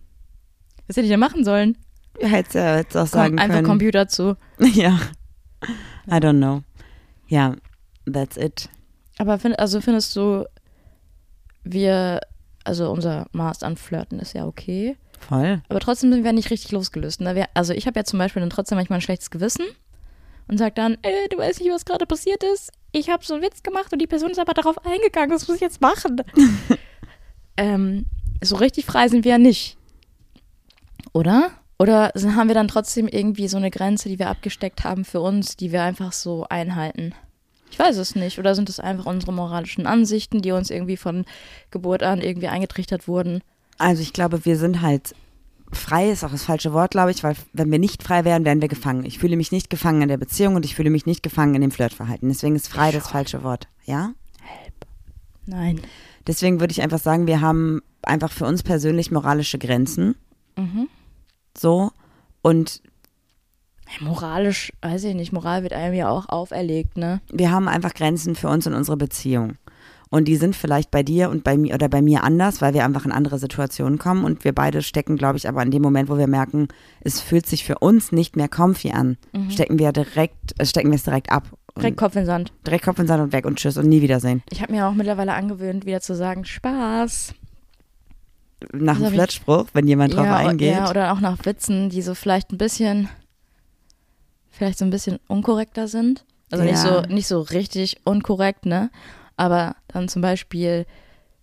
[0.88, 1.78] Was hätte ich denn machen sollen?
[2.20, 3.68] Hättest du hättest auch Komm, sagen einfach können.
[3.68, 4.38] Computer zu.
[4.60, 5.00] Ja.
[6.08, 6.62] I don't know.
[7.28, 7.56] Ja,
[8.12, 8.70] that's it.
[9.18, 10.46] Aber find, also findest du,
[11.64, 12.22] wir,
[12.64, 14.98] also unser Maß an Flirten ist ja okay.
[15.28, 15.62] Voll.
[15.70, 17.22] Aber trotzdem sind wir nicht richtig losgelöst.
[17.22, 17.36] Ne?
[17.36, 19.66] Wir, also ich habe ja zum Beispiel dann trotzdem manchmal ein schlechtes Gewissen
[20.48, 22.72] und sag dann, ey, du weißt nicht, was gerade passiert ist.
[22.92, 25.32] Ich habe so einen Witz gemacht und die Person ist aber darauf eingegangen.
[25.32, 26.22] Was muss ich jetzt machen?
[27.58, 28.06] ähm,
[28.44, 29.78] so richtig frei sind wir ja nicht.
[31.14, 31.52] Oder?
[31.80, 35.58] Oder haben wir dann trotzdem irgendwie so eine Grenze, die wir abgesteckt haben für uns,
[35.58, 37.14] die wir einfach so einhalten?
[37.72, 38.38] Ich weiß es nicht.
[38.38, 41.26] Oder sind es einfach unsere moralischen Ansichten, die uns irgendwie von
[41.72, 43.42] Geburt an irgendwie eingetrichtert wurden?
[43.78, 45.16] Also ich glaube, wir sind halt
[45.72, 48.62] frei ist auch das falsche Wort, glaube ich, weil wenn wir nicht frei wären, wären
[48.62, 49.06] wir gefangen.
[49.06, 51.62] Ich fühle mich nicht gefangen in der Beziehung und ich fühle mich nicht gefangen in
[51.62, 52.30] dem Flirtverhalten.
[52.30, 53.68] Deswegen ist frei das falsche Wort.
[53.86, 54.14] Ja?
[55.46, 55.82] Nein.
[56.28, 60.16] Deswegen würde ich einfach sagen, wir haben einfach für uns persönlich moralische Grenzen.
[60.56, 60.88] Mhm.
[61.58, 61.92] So.
[62.42, 62.82] Und
[64.00, 67.22] moralisch, weiß ich nicht, Moral wird einem ja auch auferlegt, ne?
[67.32, 69.58] wir haben einfach Grenzen für uns und unsere Beziehung.
[70.14, 72.86] Und die sind vielleicht bei dir und bei mir oder bei mir anders, weil wir
[72.86, 76.08] einfach in andere Situationen kommen und wir beide stecken, glaube ich, aber in dem Moment,
[76.08, 76.68] wo wir merken,
[77.02, 79.18] es fühlt sich für uns nicht mehr comfy an,
[79.50, 81.48] stecken wir direkt, äh, stecken wir es direkt ab.
[81.76, 82.54] Direkt Kopf in den Sand.
[82.64, 84.44] direkt Kopf in den Sand und weg und tschüss und nie wiedersehen.
[84.52, 87.34] Ich habe mir auch mittlerweile angewöhnt, wieder zu sagen, Spaß.
[88.72, 90.74] Nach hab ich- Flirtspruch, wenn jemand drauf ja, eingeht.
[90.76, 93.10] ja, oder auch nach Witzen, die so vielleicht ein bisschen,
[94.52, 96.24] vielleicht so ein bisschen unkorrekter sind.
[96.52, 97.02] Also nicht Ja.
[97.04, 98.92] so, nicht so richtig unkorrekt, ne?
[99.38, 100.86] Aber dann zum Beispiel,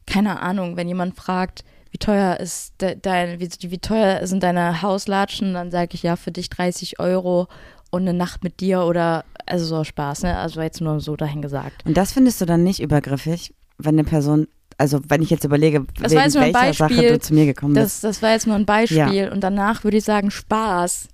[0.07, 4.81] keine Ahnung, wenn jemand fragt, wie teuer ist de, dein, wie, wie teuer sind deine
[4.83, 7.49] Hauslatschen, dann sage ich ja für dich 30 Euro
[7.91, 10.37] und eine Nacht mit dir oder also so Spaß, ne?
[10.37, 11.85] Also jetzt nur so dahin gesagt.
[11.85, 14.47] Und das findest du dann nicht übergriffig, wenn eine Person,
[14.79, 17.09] also wenn ich jetzt überlege, Das wegen welcher Sache Beispiel.
[17.09, 17.85] du zu mir gekommen bist.
[17.85, 21.09] Das, das war jetzt nur ein Beispiel und danach würde ich sagen Spaß.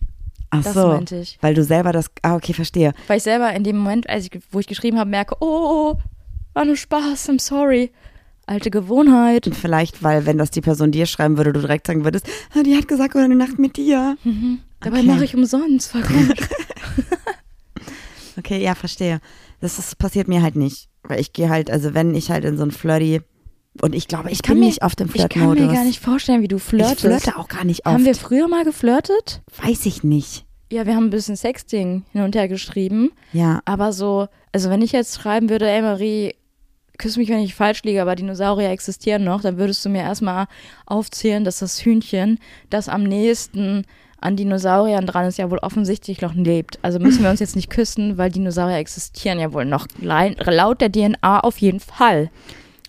[0.51, 1.39] Ach Das so, meinte ich.
[1.41, 2.93] weil du selber das, ah okay, verstehe.
[3.07, 5.97] Weil ich selber in dem Moment, als ich, wo ich geschrieben habe, merke, oh,
[6.57, 7.93] war nur Spaß, I'm sorry.
[8.47, 9.47] Alte Gewohnheit.
[9.47, 12.63] Und vielleicht, weil wenn das die Person dir schreiben würde, du direkt sagen würdest, ah,
[12.63, 14.17] die hat gesagt, oder eine Nacht mit dir.
[14.81, 15.07] Dabei Okay.
[15.07, 15.91] mache ich umsonst.
[15.93, 16.03] Voll.
[18.39, 19.21] Okay, ja, verstehe.
[19.61, 20.89] Das ist, passiert mir halt nicht.
[21.03, 23.23] Weil ich gehe halt, also wenn ich halt in so ein Flirty
[23.81, 25.67] und ich glaube, ich, kann bin mir- nicht auf dem ich kann Flirtmodus.
[25.69, 27.01] mir gar nicht vorstellen, wie du ich flirtest.
[27.01, 27.95] flirte auch gar nicht oft.
[27.95, 29.43] haben wir früher mal geflirtet?
[29.63, 30.45] Weiß ich nicht.
[30.71, 33.11] Ja, wir haben ein bisschen Sexting hin und her geschrieben.
[33.33, 36.35] Ja, Aber so, also wenn ich jetzt schreiben würde, ey Marie,
[36.99, 40.47] küss mich, wenn ich falsch liege, aber Dinosaurier existieren noch, dann würdest du mir erstmal
[40.87, 42.39] aufzählen, dass das Hühnchen,
[42.71, 43.85] das am nächsten
[44.21, 46.79] an Dinosauriern dran ist, ja wohl offensichtlich noch lebt.
[46.83, 49.87] Also müssen wir uns jetzt nicht küssen, weil Dinosaurier existieren ja wohl noch.
[50.01, 52.31] Laut der DNA auf jeden Fall.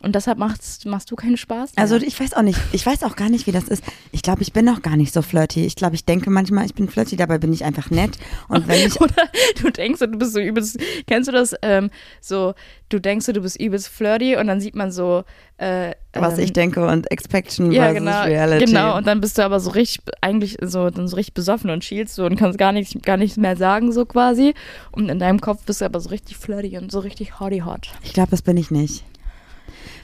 [0.08, 1.76] Und deshalb machst, machst du keinen Spaß?
[1.76, 1.82] mehr?
[1.84, 3.84] also ich weiß auch nicht, ich weiß auch gar nicht, wie das ist.
[4.14, 5.66] Ich glaube, ich bin auch gar nicht so flirty.
[5.66, 8.18] Ich glaube, ich denke manchmal, ich bin flirty, dabei bin ich einfach nett.
[8.48, 9.28] Und wenn ich, Oder
[9.62, 11.90] du denkst, du bist so übelst, kennst du das, ähm,
[12.22, 12.54] so,
[12.88, 15.26] du denkst, du bist übelst flirty und dann sieht man so,
[15.58, 18.66] äh, was ähm, ich denke und Expectation ja, versus genau, Reality.
[18.66, 18.96] genau.
[18.96, 22.16] Und dann bist du aber so richtig, eigentlich so, dann so richtig besoffen und schielst
[22.16, 24.54] so und kannst gar nichts, gar nichts mehr sagen, so quasi.
[24.92, 27.90] Und in deinem Kopf bist du aber so richtig flirty und so richtig hotty hot.
[28.04, 29.04] Ich glaube, das bin ich nicht.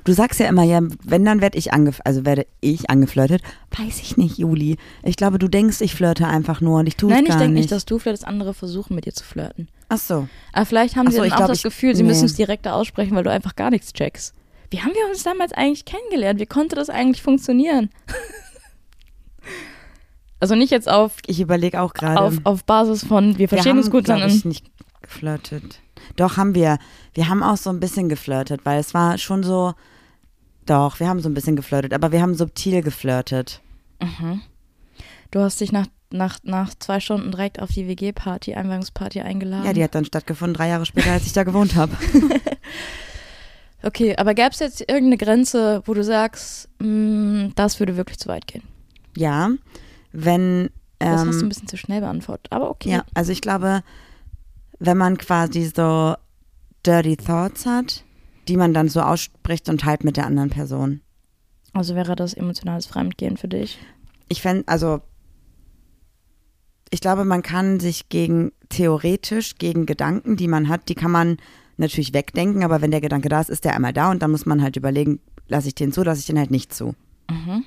[0.06, 3.42] Du sagst ja immer, ja, wenn dann werde ich angef also werde ich angeflirtet.
[3.78, 4.78] Weiß ich nicht, Juli.
[5.04, 7.38] Ich glaube, du denkst, ich flirte einfach nur und ich tue es Nein, ich gar
[7.40, 7.62] denke nicht.
[7.64, 9.70] nicht, dass du flirtest, andere versuchen mit dir zu flirten.
[9.90, 10.28] Ach so.
[10.52, 12.10] Aber vielleicht haben Ach sie so, dann auch glaub, das ich- Gefühl, sie nee.
[12.10, 14.34] müssen es direkter aussprechen, weil du einfach gar nichts checkst.
[14.72, 16.40] Wie haben wir uns damals eigentlich kennengelernt?
[16.40, 17.90] Wie konnte das eigentlich funktionieren?
[20.40, 22.20] also nicht jetzt auf, Ich überlege auch gerade.
[22.20, 24.66] auf, auf Basis von, wir wir verstehen haben, uns gut, sondern ich, nicht
[25.02, 25.80] geflirtet.
[26.16, 26.80] Doch, haben wir.
[27.14, 29.74] Wir haben auch so ein bisschen geflirtet, weil es war schon so.
[30.66, 33.62] Doch, wir haben so ein bisschen geflirtet, aber wir haben subtil geflirtet.
[35.32, 39.66] du hast dich nach, nach, nach zwei Stunden direkt auf die WG-Party, Einweihungsparty eingeladen.
[39.66, 41.96] Ja, die hat dann stattgefunden drei Jahre später, als ich da gewohnt habe.
[43.84, 48.30] okay, aber gäbe es jetzt irgendeine Grenze, wo du sagst, mm, das würde wirklich zu
[48.30, 48.64] weit gehen?
[49.18, 49.50] Ja,
[50.12, 50.70] wenn.
[51.00, 52.90] Das hast du ein Ähm, bisschen zu schnell beantwortet, aber okay.
[52.92, 53.84] ja, also ich glaube,
[54.80, 56.16] wenn man quasi so
[56.86, 58.06] dirty thoughts hat,
[58.48, 61.02] die man dann so ausspricht und halt mit der anderen Person.
[61.74, 63.80] Also wäre das emotionales Fremdgehen für dich?
[64.30, 65.02] Ich fände, also
[66.92, 71.38] ich glaube, man kann sich gegen, theoretisch gegen Gedanken, die man hat, die kann man
[71.78, 74.46] natürlich wegdenken, aber wenn der Gedanke da ist, ist der einmal da und dann muss
[74.46, 76.94] man halt überlegen, lasse ich den zu, lasse ich den halt nicht zu.
[77.30, 77.64] Mhm.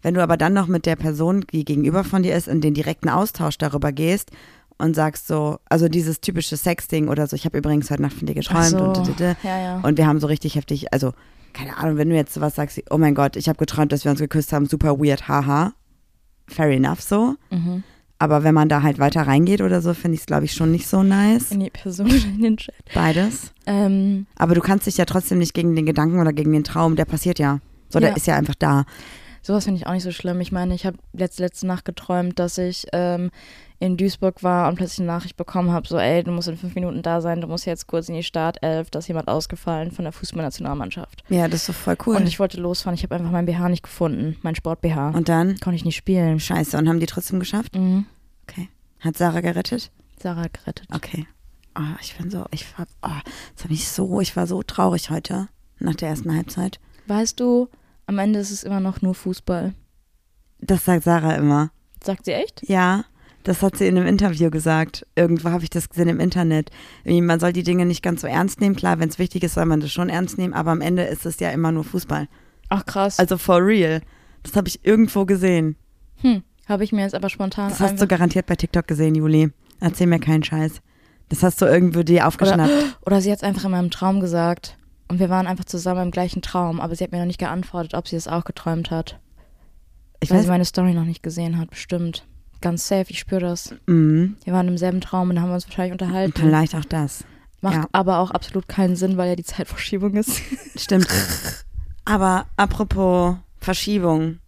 [0.00, 2.74] Wenn du aber dann noch mit der Person, die gegenüber von dir ist, in den
[2.74, 4.30] direkten Austausch darüber gehst
[4.78, 8.26] und sagst so, also dieses typische Sexting oder so, ich habe übrigens heute Nacht von
[8.26, 9.80] dir geträumt so, und, und, und, ja, ja.
[9.80, 11.12] und wir haben so richtig heftig, also
[11.52, 14.04] keine Ahnung, wenn du jetzt sowas sagst, wie, oh mein Gott, ich habe geträumt, dass
[14.04, 15.72] wir uns geküsst haben, super weird, haha,
[16.48, 17.34] fair enough so.
[17.50, 17.82] Mhm.
[18.18, 20.70] Aber wenn man da halt weiter reingeht oder so, finde ich es, glaube ich, schon
[20.70, 21.50] nicht so nice.
[21.50, 22.06] In die Person
[22.36, 22.74] in den Chat.
[22.94, 23.52] Beides.
[23.66, 26.94] Ähm, Aber du kannst dich ja trotzdem nicht gegen den Gedanken oder gegen den Traum,
[26.94, 27.58] der passiert ja.
[27.88, 28.16] So, der Ja.
[28.16, 28.84] ist ja einfach da.
[29.42, 30.40] sowas finde ich auch nicht so schlimm.
[30.40, 33.30] Ich meine, ich habe letzte, letzte Nacht geträumt, dass ich ähm,
[33.82, 36.76] in Duisburg war und plötzlich eine Nachricht bekommen habe, so, ey, du musst in fünf
[36.76, 40.04] Minuten da sein, du musst jetzt kurz in die Startelf, da ist jemand ausgefallen von
[40.04, 41.24] der Fußballnationalmannschaft.
[41.28, 42.14] Ja, das ist doch voll cool.
[42.14, 45.10] Und ich wollte losfahren, ich habe einfach mein BH nicht gefunden, mein Sport-BH.
[45.10, 45.58] Und dann?
[45.58, 46.38] Konnte ich nicht spielen.
[46.38, 46.78] Scheiße.
[46.78, 47.74] Und haben die trotzdem geschafft?
[47.74, 48.06] Mhm.
[48.48, 48.68] Okay.
[49.00, 49.90] Hat Sarah gerettet?
[50.22, 50.86] Sarah gerettet.
[50.94, 51.26] Okay.
[51.76, 55.10] Oh, ich bin so, ich war, oh, jetzt habe ich so, ich war so traurig
[55.10, 55.48] heute
[55.80, 56.78] nach der ersten Halbzeit.
[57.08, 57.68] Weißt du,
[58.06, 59.74] am Ende ist es immer noch nur Fußball.
[60.60, 61.70] Das sagt Sarah immer.
[62.04, 62.62] Sagt sie echt?
[62.68, 63.04] Ja,
[63.44, 65.06] das hat sie in einem Interview gesagt.
[65.16, 66.70] Irgendwo habe ich das gesehen im Internet.
[67.04, 68.76] Man soll die Dinge nicht ganz so ernst nehmen.
[68.76, 71.26] Klar, wenn es wichtig ist, soll man das schon ernst nehmen, aber am Ende ist
[71.26, 72.28] es ja immer nur Fußball.
[72.68, 73.18] Ach krass.
[73.18, 74.00] Also for real.
[74.42, 75.76] Das habe ich irgendwo gesehen.
[76.20, 79.50] hm, habe ich mir jetzt aber spontan Das hast du garantiert bei TikTok gesehen, Juli.
[79.80, 80.80] Erzähl mir keinen Scheiß.
[81.28, 82.98] Das hast du irgendwo dir aufgeschnappt.
[83.06, 84.76] Oder sie hat es einfach in meinem Traum gesagt.
[85.08, 87.94] Und wir waren einfach zusammen im gleichen Traum, aber sie hat mir noch nicht geantwortet,
[87.94, 89.18] ob sie es auch geträumt hat.
[90.20, 92.24] Ich weil weiß, sie meine Story noch nicht gesehen hat, bestimmt.
[92.62, 93.74] Ganz safe, ich spüre das.
[93.86, 94.36] mhm.
[94.44, 96.32] Wir waren im selben Traum und haben uns wahrscheinlich unterhalten.
[96.34, 97.24] vielleicht auch das.
[97.60, 97.88] Macht ja.
[97.92, 100.40] aber auch absolut keinen Sinn, weil ja die Zeitverschiebung ist.
[100.76, 101.06] Stimmt.
[102.04, 104.38] Aber apropos Verschiebung,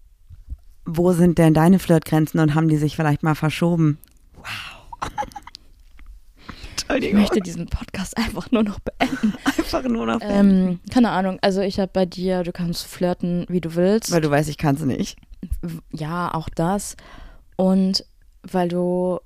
[0.84, 3.98] wo sind denn deine Flirtgrenzen und haben die sich vielleicht mal verschoben?
[4.36, 5.10] Wow.
[6.86, 7.20] Ich Entschuldigung.
[7.22, 9.32] möchte diesen Podcast einfach nur noch beenden.
[9.44, 10.20] einfach nur noch.
[10.20, 14.12] Ähm, keine Ahnung, also ich habe bei dir, du kannst flirten, wie du willst.
[14.12, 15.16] weil du weißt, ich kann es nicht.
[15.92, 16.96] ja, auch das.
[17.57, 18.05] Und
[18.42, 19.20] weil du,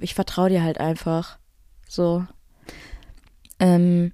[0.00, 1.38] ich vertraue dir halt einfach.
[1.88, 2.26] So.
[3.58, 4.12] Ähm,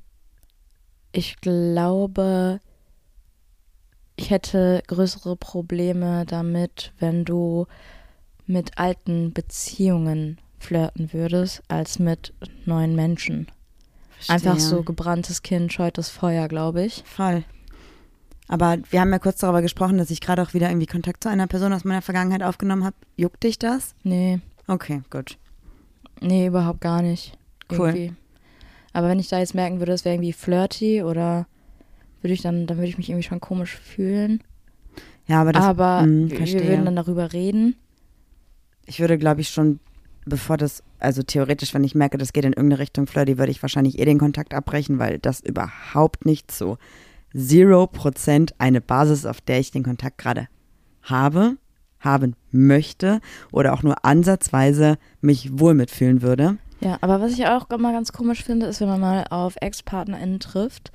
[1.13, 2.61] ich glaube,
[4.17, 7.67] ich hätte größere Probleme damit, wenn du
[8.47, 12.33] mit alten Beziehungen flirten würdest, als mit
[12.65, 13.49] neuen Menschen.
[14.29, 14.69] Einfach Verstehe.
[14.69, 17.03] so gebranntes Kind scheut das Feuer, glaube ich.
[17.05, 17.45] Voll.
[18.53, 21.31] Aber wir haben ja kurz darüber gesprochen, dass ich gerade auch wieder irgendwie Kontakt zu
[21.31, 22.97] einer Person aus meiner Vergangenheit aufgenommen habe.
[23.17, 23.95] Juckt dich das?
[24.03, 25.39] Nee, Okay, gut.
[26.21, 27.39] nee, überhaupt gar nicht.
[27.71, 27.89] Cool.
[27.89, 28.13] Irgendwie.
[28.93, 31.47] Aber wenn ich da jetzt merken würde, es wäre irgendwie flirty oder
[32.21, 34.43] würde ich dann, dann würde ich mich irgendwie schon komisch fühlen.
[35.27, 36.61] Ja, aber das, Aber mh, wir, verstehe.
[36.61, 37.75] wir würden dann darüber reden.
[38.85, 39.81] ich würde, glaube ich, schon,
[40.27, 43.63] bevor das, also theoretisch, wenn ich merke, das geht in irgendeine Richtung flirty, würde ich
[43.63, 46.77] wahrscheinlich eh den Kontakt abbrechen, weil das überhaupt nicht so
[47.37, 50.49] zero Prozent eine Basis, auf der ich den Kontakt gerade
[51.03, 51.57] habe,
[52.01, 53.21] haben möchte
[53.53, 56.59] oder auch nur ansatzweise mich wohl mitfühlen würde.
[56.81, 60.41] Ja, aber was ich auch immer ganz komisch finde, ist, wenn man mal auf Ex-PartnerInnen
[60.41, 60.91] trifft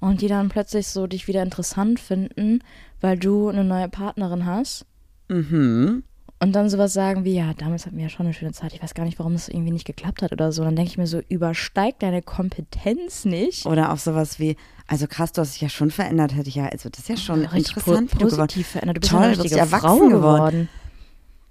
[0.00, 2.60] und die dann plötzlich so dich wieder interessant finden,
[3.00, 4.86] weil du eine neue Partnerin hast.
[5.28, 6.02] Mhm.
[6.40, 8.72] Und dann sowas sagen wie, ja, damals hatten wir ja schon eine schöne Zeit.
[8.72, 10.62] Ich weiß gar nicht, warum das irgendwie nicht geklappt hat oder so.
[10.62, 13.66] Dann denke ich mir so, übersteigt deine Kompetenz nicht.
[13.66, 14.56] Oder auch sowas wie,
[14.88, 17.16] also krass, du hast dich ja schon verändert, hätte ich ja, also das ist ja
[17.16, 18.96] schon Richtig interessant, po wie du positiv verändert.
[18.96, 20.12] Du bist Toll, ja eine du bist richtige erwachsen Frau geworden.
[20.18, 20.68] geworden.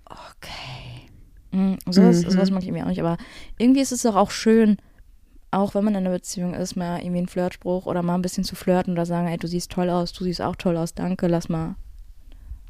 [0.05, 1.07] Okay.
[1.51, 2.29] Mhm, sowas, Mhm.
[2.31, 2.99] sowas mag ich irgendwie auch nicht.
[2.99, 3.17] Aber
[3.57, 4.77] irgendwie ist es doch auch schön,
[5.51, 8.43] auch wenn man in einer Beziehung ist, mal irgendwie einen Flirtspruch oder mal ein bisschen
[8.43, 11.27] zu flirten oder sagen, ey, du siehst toll aus, du siehst auch toll aus, danke,
[11.27, 11.75] lass mal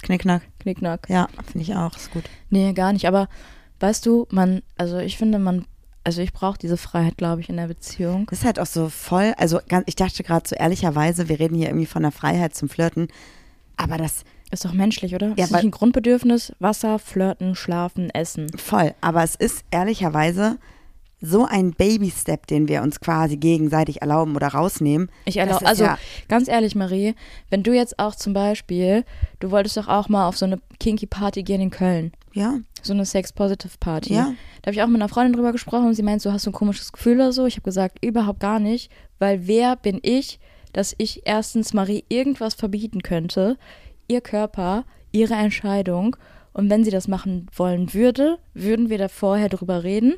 [0.03, 0.43] Knickknack.
[0.59, 1.09] Knickknack.
[1.09, 2.25] Ja, finde ich auch, ist gut.
[2.51, 3.07] Nee, gar nicht.
[3.07, 3.27] Aber
[3.79, 5.65] weißt du, man, also ich finde, man,
[6.07, 8.27] also ich brauche diese Freiheit, glaube ich, in der Beziehung.
[8.29, 11.55] Das ist halt auch so voll, also ganz, ich dachte gerade so ehrlicherweise, wir reden
[11.55, 13.09] hier irgendwie von der Freiheit zum Flirten,
[13.75, 15.33] aber das Ist doch menschlich, oder?
[15.35, 16.53] Ja, ist nicht ein Grundbedürfnis?
[16.59, 18.47] Wasser, flirten, schlafen, essen.
[18.57, 20.57] voll, aber es ist ehrlicherweise
[21.19, 25.09] so ein Baby-Step, den wir uns quasi gegenseitig erlauben oder rausnehmen.
[25.25, 25.97] Ich erlaube, also ja-
[26.29, 27.15] ganz ehrlich, Marie,
[27.49, 29.03] wenn du jetzt auch zum Beispiel,
[29.41, 32.13] du wolltest doch auch mal auf so eine kinky Party gehen in Köln.
[32.37, 34.13] Ja, So eine Sex-Positive-Party.
[34.13, 34.33] Ja.
[34.61, 36.51] Da habe ich auch mit einer Freundin drüber gesprochen und sie meint, so hast du
[36.51, 37.45] ein komisches Gefühl oder so.
[37.45, 40.39] Ich habe gesagt, überhaupt gar nicht, weil wer bin ich,
[40.71, 43.57] dass ich erstens Marie irgendwas verbieten könnte,
[44.07, 46.15] ihr Körper, ihre Entscheidung.
[46.53, 50.15] Und wenn sie das machen wollen würde, würden wir da vorher drüber reden,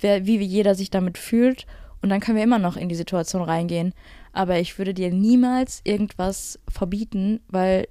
[0.00, 1.66] wer, wie jeder sich damit fühlt.
[2.02, 3.94] Und dann können wir immer noch in die Situation reingehen.
[4.32, 7.86] Aber ich würde dir niemals irgendwas verbieten, weil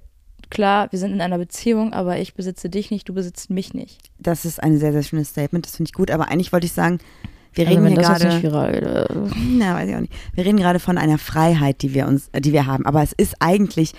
[0.54, 3.98] klar, wir sind in einer Beziehung, aber ich besitze dich nicht, du besitzt mich nicht.
[4.18, 6.72] das ist ein sehr, sehr schönes Statement, das finde ich gut, aber eigentlich wollte ich
[6.72, 6.98] sagen,
[7.52, 8.26] wir Also reden jetzt gerade.
[8.26, 10.12] nicht viral, äh, Na, weiß ich auch nicht.
[10.34, 12.84] Wir reden gerade von einer Freiheit, die wir uns, äh, die wir haben.
[12.84, 13.92] Aber es ist eigentlich,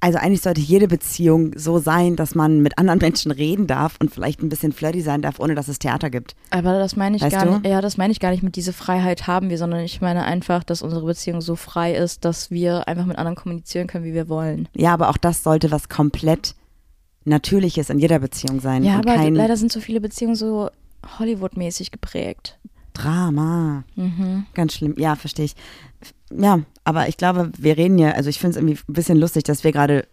[0.00, 4.12] also eigentlich sollte jede Beziehung so sein, dass man mit anderen Menschen reden darf und
[4.12, 6.34] vielleicht ein bisschen flirty sein darf, ohne dass es Theater gibt.
[6.50, 7.52] Aber das meine ich Weißt gar du?
[7.58, 7.66] nicht.
[7.66, 10.64] Ja, das meine ich gar nicht mit diese Freiheit haben wir, sondern ich meine einfach,
[10.64, 14.28] dass unsere Beziehung so frei ist, dass wir einfach mit anderen kommunizieren können, wie wir
[14.28, 14.68] wollen.
[14.74, 16.54] Ja, aber auch das sollte was komplett
[17.24, 18.84] Natürliches in jeder Beziehung sein.
[18.84, 20.70] Ja, aber leider sind so viele Beziehungen so
[21.18, 22.58] Hollywood-mäßig geprägt.
[22.92, 23.84] Drama.
[23.96, 24.46] Mhm.
[24.54, 24.94] Ganz schlimm.
[24.96, 25.56] Ja, verstehe ich.
[26.30, 29.44] Ja, aber ich glaube, wir reden ja, also ich finde es irgendwie ein bisschen lustig,
[29.44, 30.06] dass wir gerade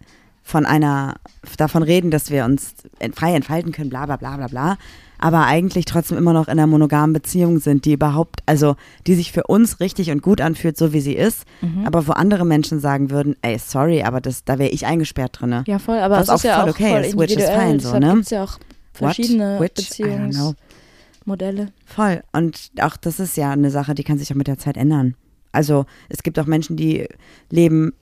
[0.46, 1.16] von einer,
[1.56, 2.74] davon reden, dass wir uns
[3.16, 4.78] frei entfalten können, bla bla bla bla bla,
[5.18, 8.76] aber eigentlich trotzdem immer noch in einer monogamen Beziehung sind, die überhaupt, also
[9.08, 11.88] die sich für uns richtig und gut anfühlt, so wie sie ist, Mhm.
[11.88, 15.64] aber wo andere Menschen sagen würden, ey, sorry, aber das, da wäre ich eingesperrt drinne.
[15.66, 17.80] Ja, voll, aber Was es ist ja voll auch okay voll ist, which is fine
[17.80, 18.14] so, ne?
[18.16, 18.60] gibt's ja auch
[18.92, 19.58] verschiedene.
[19.60, 21.68] Beziehungsmodelle.
[21.86, 22.22] Voll.
[22.34, 25.16] Und auch das ist ja eine Sache, die kann sich auch mit der Zeit ändern.
[25.54, 27.08] Also es gibt auch Menschen, die
[27.50, 27.94] leben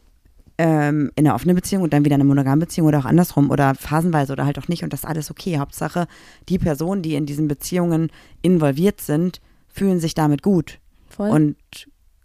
[0.58, 3.49] ähm, in einer offenen Beziehung und dann wieder in einer monogamen Beziehung oder auch andersrum
[3.52, 5.60] oder phasenweise oder halt auch nicht und das ist alles okay.
[5.60, 6.08] Hauptsache,
[6.49, 10.80] die Personen, die in diesen Beziehungen involviert sind, fühlen sich damit gut
[11.10, 11.30] Voll.
[11.30, 11.58] und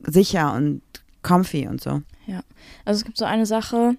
[0.01, 0.83] sicher und
[1.23, 2.03] comfy und so.
[2.85, 3.97] also es gibt so eine Sache,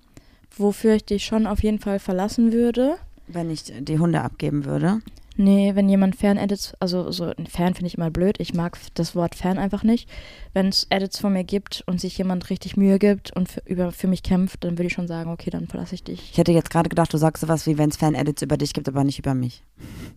[0.55, 2.97] wofür ich dich schon auf jeden Fall verlassen würde.
[3.27, 5.01] Wenn ich die Hunde abgeben würde.
[5.39, 8.37] Nee, wenn jemand Fan-Edits, also so ein Fan finde ich immer blöd.
[8.39, 10.09] Ich mag das Wort Fan einfach nicht.
[10.53, 13.91] Wenn es Edits von mir gibt und sich jemand richtig Mühe gibt und für, über,
[13.91, 16.31] für mich kämpft, dann würde ich schon sagen, okay, dann verlasse ich dich.
[16.31, 18.87] Ich hätte jetzt gerade gedacht, du sagst sowas wie, wenn es Fan-Edits über dich gibt,
[18.87, 19.63] aber nicht über mich.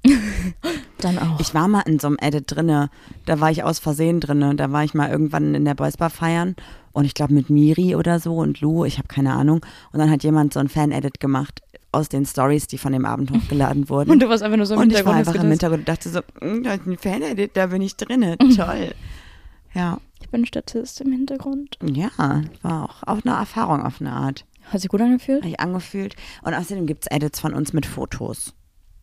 [0.99, 1.41] Dann auch.
[1.41, 2.91] Ich war mal in so einem Edit drinne,
[3.25, 6.11] da war ich aus Versehen drinne, da war ich mal irgendwann in der Boys Bar
[6.11, 6.57] feiern
[6.93, 9.65] und ich glaube mit Miri oder so und Lou, ich habe keine Ahnung.
[9.93, 11.63] Und dann hat jemand so ein Fan-Edit gemacht
[11.93, 14.11] aus den Stories, die von dem Abend hochgeladen wurden.
[14.11, 15.27] und du warst einfach nur so im Und ich Hintergrund.
[15.27, 17.97] war einfach im Hintergrund und dachte so, "Mm, da ist ein Fan-Edit, da bin ich
[17.97, 18.95] drinne, toll.
[19.75, 21.79] Ja, Ich bin Statist im Hintergrund.
[21.83, 22.11] ja,
[22.63, 24.45] war auch, auch eine Erfahrung auf eine Art.
[24.71, 25.41] Hat sich gut angefühlt?
[25.43, 26.15] Habe ich angefühlt.
[26.43, 28.53] Und außerdem gibt es Edits von uns mit Fotos,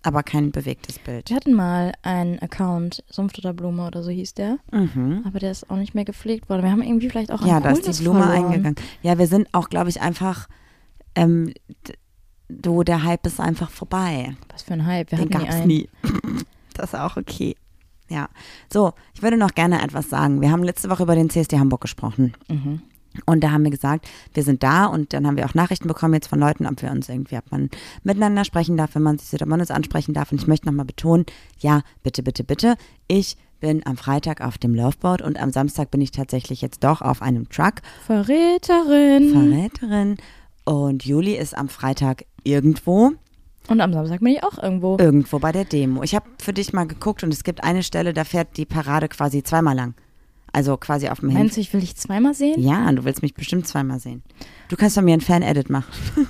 [0.04, 1.30] aber kein bewegtes Bild.
[1.30, 5.24] Wir hatten mal einen Account, Sumpf oder Blume oder so hieß der, Mhm.
[5.26, 6.64] aber der ist auch nicht mehr gepflegt worden.
[6.64, 8.46] Wir haben irgendwie vielleicht auch Ja, da ist die Blume verloren.
[8.46, 8.76] eingegangen.
[9.02, 10.48] Ja, wir sind auch, glaube ich, einfach,
[11.16, 11.54] ähm,
[12.50, 14.36] du, der Hype ist einfach vorbei.
[14.52, 15.12] Was für ein Hype.
[15.12, 15.90] Wir Den gab es nie.
[16.74, 17.56] Das ist auch okay.
[18.08, 18.30] Ja.
[18.72, 20.42] So, ich würde noch gerne etwas sagen.
[20.42, 22.34] Wir haben letzte Woche über den CSD Hamburg gesprochen.
[22.50, 22.84] Mhm.
[23.26, 26.14] Und da haben wir gesagt, wir sind da und dann haben wir auch Nachrichten bekommen
[26.14, 27.70] jetzt von Leuten, ob wir uns irgendwie, ob man
[28.04, 30.32] miteinander sprechen darf, wenn man sich sieht, ob man uns ansprechen darf.
[30.32, 31.26] Und ich möchte nochmal betonen,
[31.60, 32.76] ja, bitte, bitte, bitte.
[33.08, 37.02] Ich bin am Freitag auf dem Loveboat und am Samstag bin ich tatsächlich jetzt doch
[37.02, 37.82] auf einem Truck.
[38.06, 39.32] Verräterin.
[39.32, 40.18] Verräterin.
[40.64, 43.12] Und Juli ist am Freitag irgendwo,
[43.68, 44.98] Und am Samstag bin ich auch irgendwo.
[45.00, 46.04] irgendwo bei der Demo.
[46.04, 49.08] Ich habe für dich mal geguckt und es gibt eine Stelle, da fährt die Parade
[49.10, 49.94] quasi zweimal lang.
[50.54, 51.38] Also quasi auf dem Hin.
[51.40, 52.60] Meinst du, ich will dich zweimal sehen?
[52.62, 54.24] Ja, du willst mich bestimmt zweimal sehen.
[54.70, 55.92] Du kannst von mir ein Fan-Edit machen.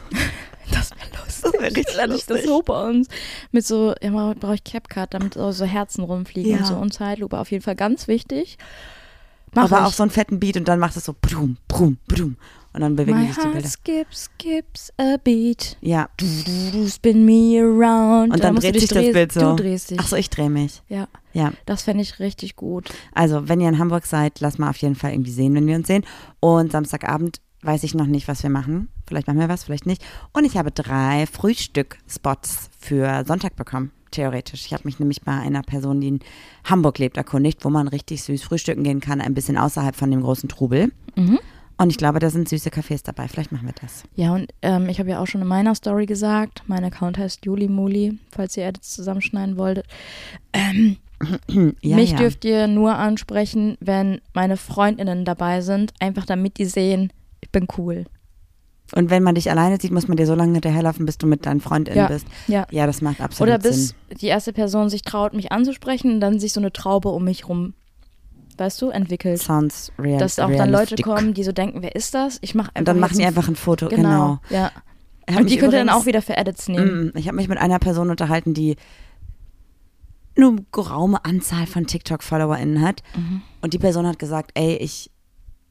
[0.69, 1.43] Das wäre lustig.
[1.43, 2.45] Das wär richtig Ehrlich, Das lustig.
[2.49, 3.07] so bei uns.
[3.53, 6.57] Mit so, immer brauche ich CapCut, damit so, so Herzen rumfliegen Ja.
[6.57, 7.39] und so und Zeitlupe.
[7.39, 8.57] Auf jeden Fall ganz wichtig.
[9.55, 9.85] Mach aber ich.
[9.87, 12.35] auch so einen fetten Beat und dann macht es so brum, brum, brum.
[12.73, 13.67] Und dann bewegen My sich die Bilder.
[13.67, 15.77] skips, skips a beat.
[15.81, 16.09] Ja.
[16.17, 18.31] Du, du, du spin me around.
[18.33, 19.39] Und Da dann du dreht sich das Bild so.
[19.39, 19.99] Du drehst dich.
[19.99, 20.83] Ach so, ich drehe mich.
[20.87, 21.53] Ja, Ja.
[21.65, 22.89] das fände ich richtig gut.
[23.13, 25.75] Also, wenn ihr in Hamburg seid, lasst mal auf jeden Fall irgendwie sehen, wenn wir
[25.75, 26.03] uns sehen.
[26.39, 28.89] Und Samstagabend weiß ich noch nicht, was wir machen.
[29.07, 30.05] Vielleicht machen wir was, vielleicht nicht.
[30.33, 31.25] Und ich habe drei
[31.81, 34.65] Frühstück-Spots für Sonntag bekommen, theoretisch.
[34.65, 36.19] Ich habe mich nämlich bei einer Person, die in
[36.65, 40.21] Hamburg lebt, erkundigt, wo man richtig süß frühstücken gehen kann, ein bisschen außerhalb von dem
[40.21, 40.91] großen Trubel.
[41.15, 41.39] Mhm.
[41.79, 43.27] Und ich glaube, da sind süße Cafés dabei.
[43.27, 44.03] Vielleicht machen wir das.
[44.15, 47.45] Ja, und ähm, ich habe ja auch schon in meiner Story gesagt, mein Account heißt
[47.45, 49.85] Juli Muli, falls ihr Edits zusammenschneiden wolltet.
[50.53, 50.97] Ähm,
[51.81, 52.17] Ja, mich ja.
[52.17, 57.11] dürft ihr nur ansprechen, wenn meine Freundinnen dabei sind, einfach damit die sehen,
[57.41, 58.05] ich bin cool.
[58.95, 61.45] Und wenn man dich alleine sieht, muss man dir so lange hinterherlaufen, bis du mit
[61.47, 62.07] deinen FreundInnen Ja.
[62.07, 62.27] bist.
[62.47, 62.67] Ja.
[62.71, 63.95] Ja, das macht absolut Oder bis Sinn.
[64.21, 67.49] die erste Person sich traut, mich anzusprechen und dann sich so eine Traube um mich
[67.49, 67.73] rum,
[68.57, 69.39] weißt du, entwickelt.
[69.41, 70.17] Sounds real.
[70.19, 72.37] Dass auch dann Leute kommen, die so denken, wer ist das?
[72.41, 72.79] Ich mache einfach.
[72.79, 73.87] Und dann machen die ein- einfach ein Foto.
[73.87, 74.01] Genau.
[74.01, 74.71] Genau, ja.
[75.37, 77.07] Und die könnt ihr dann auch wieder für Edits nehmen.
[77.13, 78.75] Mm, Ich habe mich mit einer Person unterhalten, die
[80.37, 83.01] eine geraume Anzahl von TikTok-FollowerInnen hat.
[83.15, 83.41] Mhm.
[83.61, 85.09] Und die Person hat gesagt, ey, ich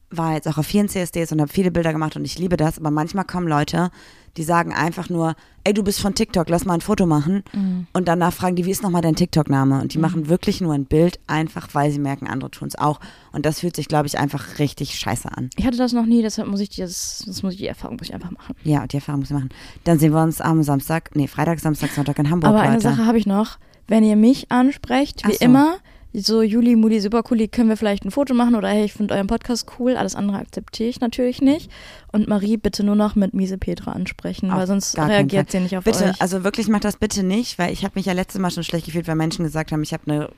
[0.09, 2.77] war jetzt auch auf vielen CSDs und habe viele Bilder gemacht und ich liebe das,
[2.79, 3.91] aber manchmal kommen Leute,
[4.37, 7.43] die sagen einfach nur, ey, du bist von TikTok, lass mal ein Foto machen.
[7.53, 7.87] Mhm.
[7.91, 9.81] Und danach fragen die, wie ist nochmal dein TikTok-Name?
[9.81, 12.99] Und die machen wirklich nur ein Bild, einfach weil sie merken, andere tun es auch.
[13.31, 15.49] Und das fühlt sich, glaube ich, einfach richtig scheiße an.
[15.57, 17.97] Ich hatte das noch nie, deshalb muss ich die, das, das muss ich die Erfahrung
[17.97, 18.55] muss ich einfach machen.
[18.63, 19.49] Ja, die Erfahrung muss ich machen.
[19.83, 22.83] Dann sehen wir uns am Samstag, nee, Freitag, Samstag, Sonntag in Hamburg, Aber eine Leute.
[22.83, 23.57] Sache habe ich noch.
[23.87, 25.45] Wenn ihr mich ansprecht, wie so.
[25.45, 25.77] immer,
[26.21, 29.13] so Juli, Muli, super cool, können wir vielleicht ein Foto machen oder hey, ich finde
[29.13, 29.95] euren Podcast cool.
[29.95, 31.71] Alles andere akzeptiere ich natürlich nicht.
[32.11, 35.77] Und Marie bitte nur noch mit Miese Petra ansprechen, Auf weil sonst reagiert sie nicht
[35.77, 36.21] auf Bitte, euch.
[36.21, 38.85] also wirklich macht das bitte nicht, weil ich habe mich ja letztes Mal schon schlecht
[38.85, 40.29] gefühlt, weil Menschen gesagt haben, ich habe eine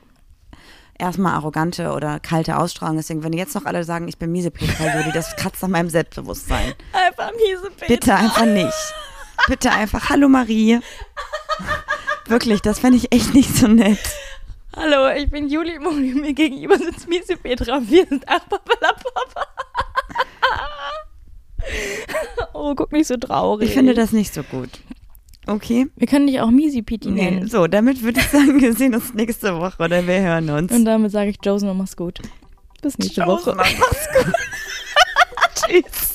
[0.98, 2.96] erstmal arrogante oder kalte Ausstrahlung.
[2.96, 5.88] Deswegen, wenn jetzt noch alle sagen, ich bin miese Petra, Juli, das kratzt nach meinem
[5.88, 6.74] Selbstbewusstsein.
[6.92, 7.86] Einfach Miese Petra.
[7.88, 8.94] Bitte einfach nicht.
[9.48, 10.80] Bitte einfach, hallo Marie.
[12.26, 13.98] Wirklich, das fände ich echt nicht so nett.
[14.76, 17.80] Hallo, ich bin Juli Muli, mir gegenüber sitzt Miese Petra.
[17.82, 19.46] Wir sind Achpapalapapa.
[22.54, 23.68] oh, guck nicht so traurig.
[23.68, 24.70] Ich finde das nicht so gut.
[25.46, 25.88] Okay?
[25.96, 27.48] Wir können dich auch Miesi Piti Nee, nennen.
[27.48, 30.70] so, damit würde ich sagen, wir sehen uns nächste Woche oder wir hören uns.
[30.72, 32.20] Und damit sage ich Josen und mach's gut.
[32.82, 33.54] Bis nächste Woche.
[33.56, 34.32] Mach's gut.
[35.84, 36.09] Tschüss.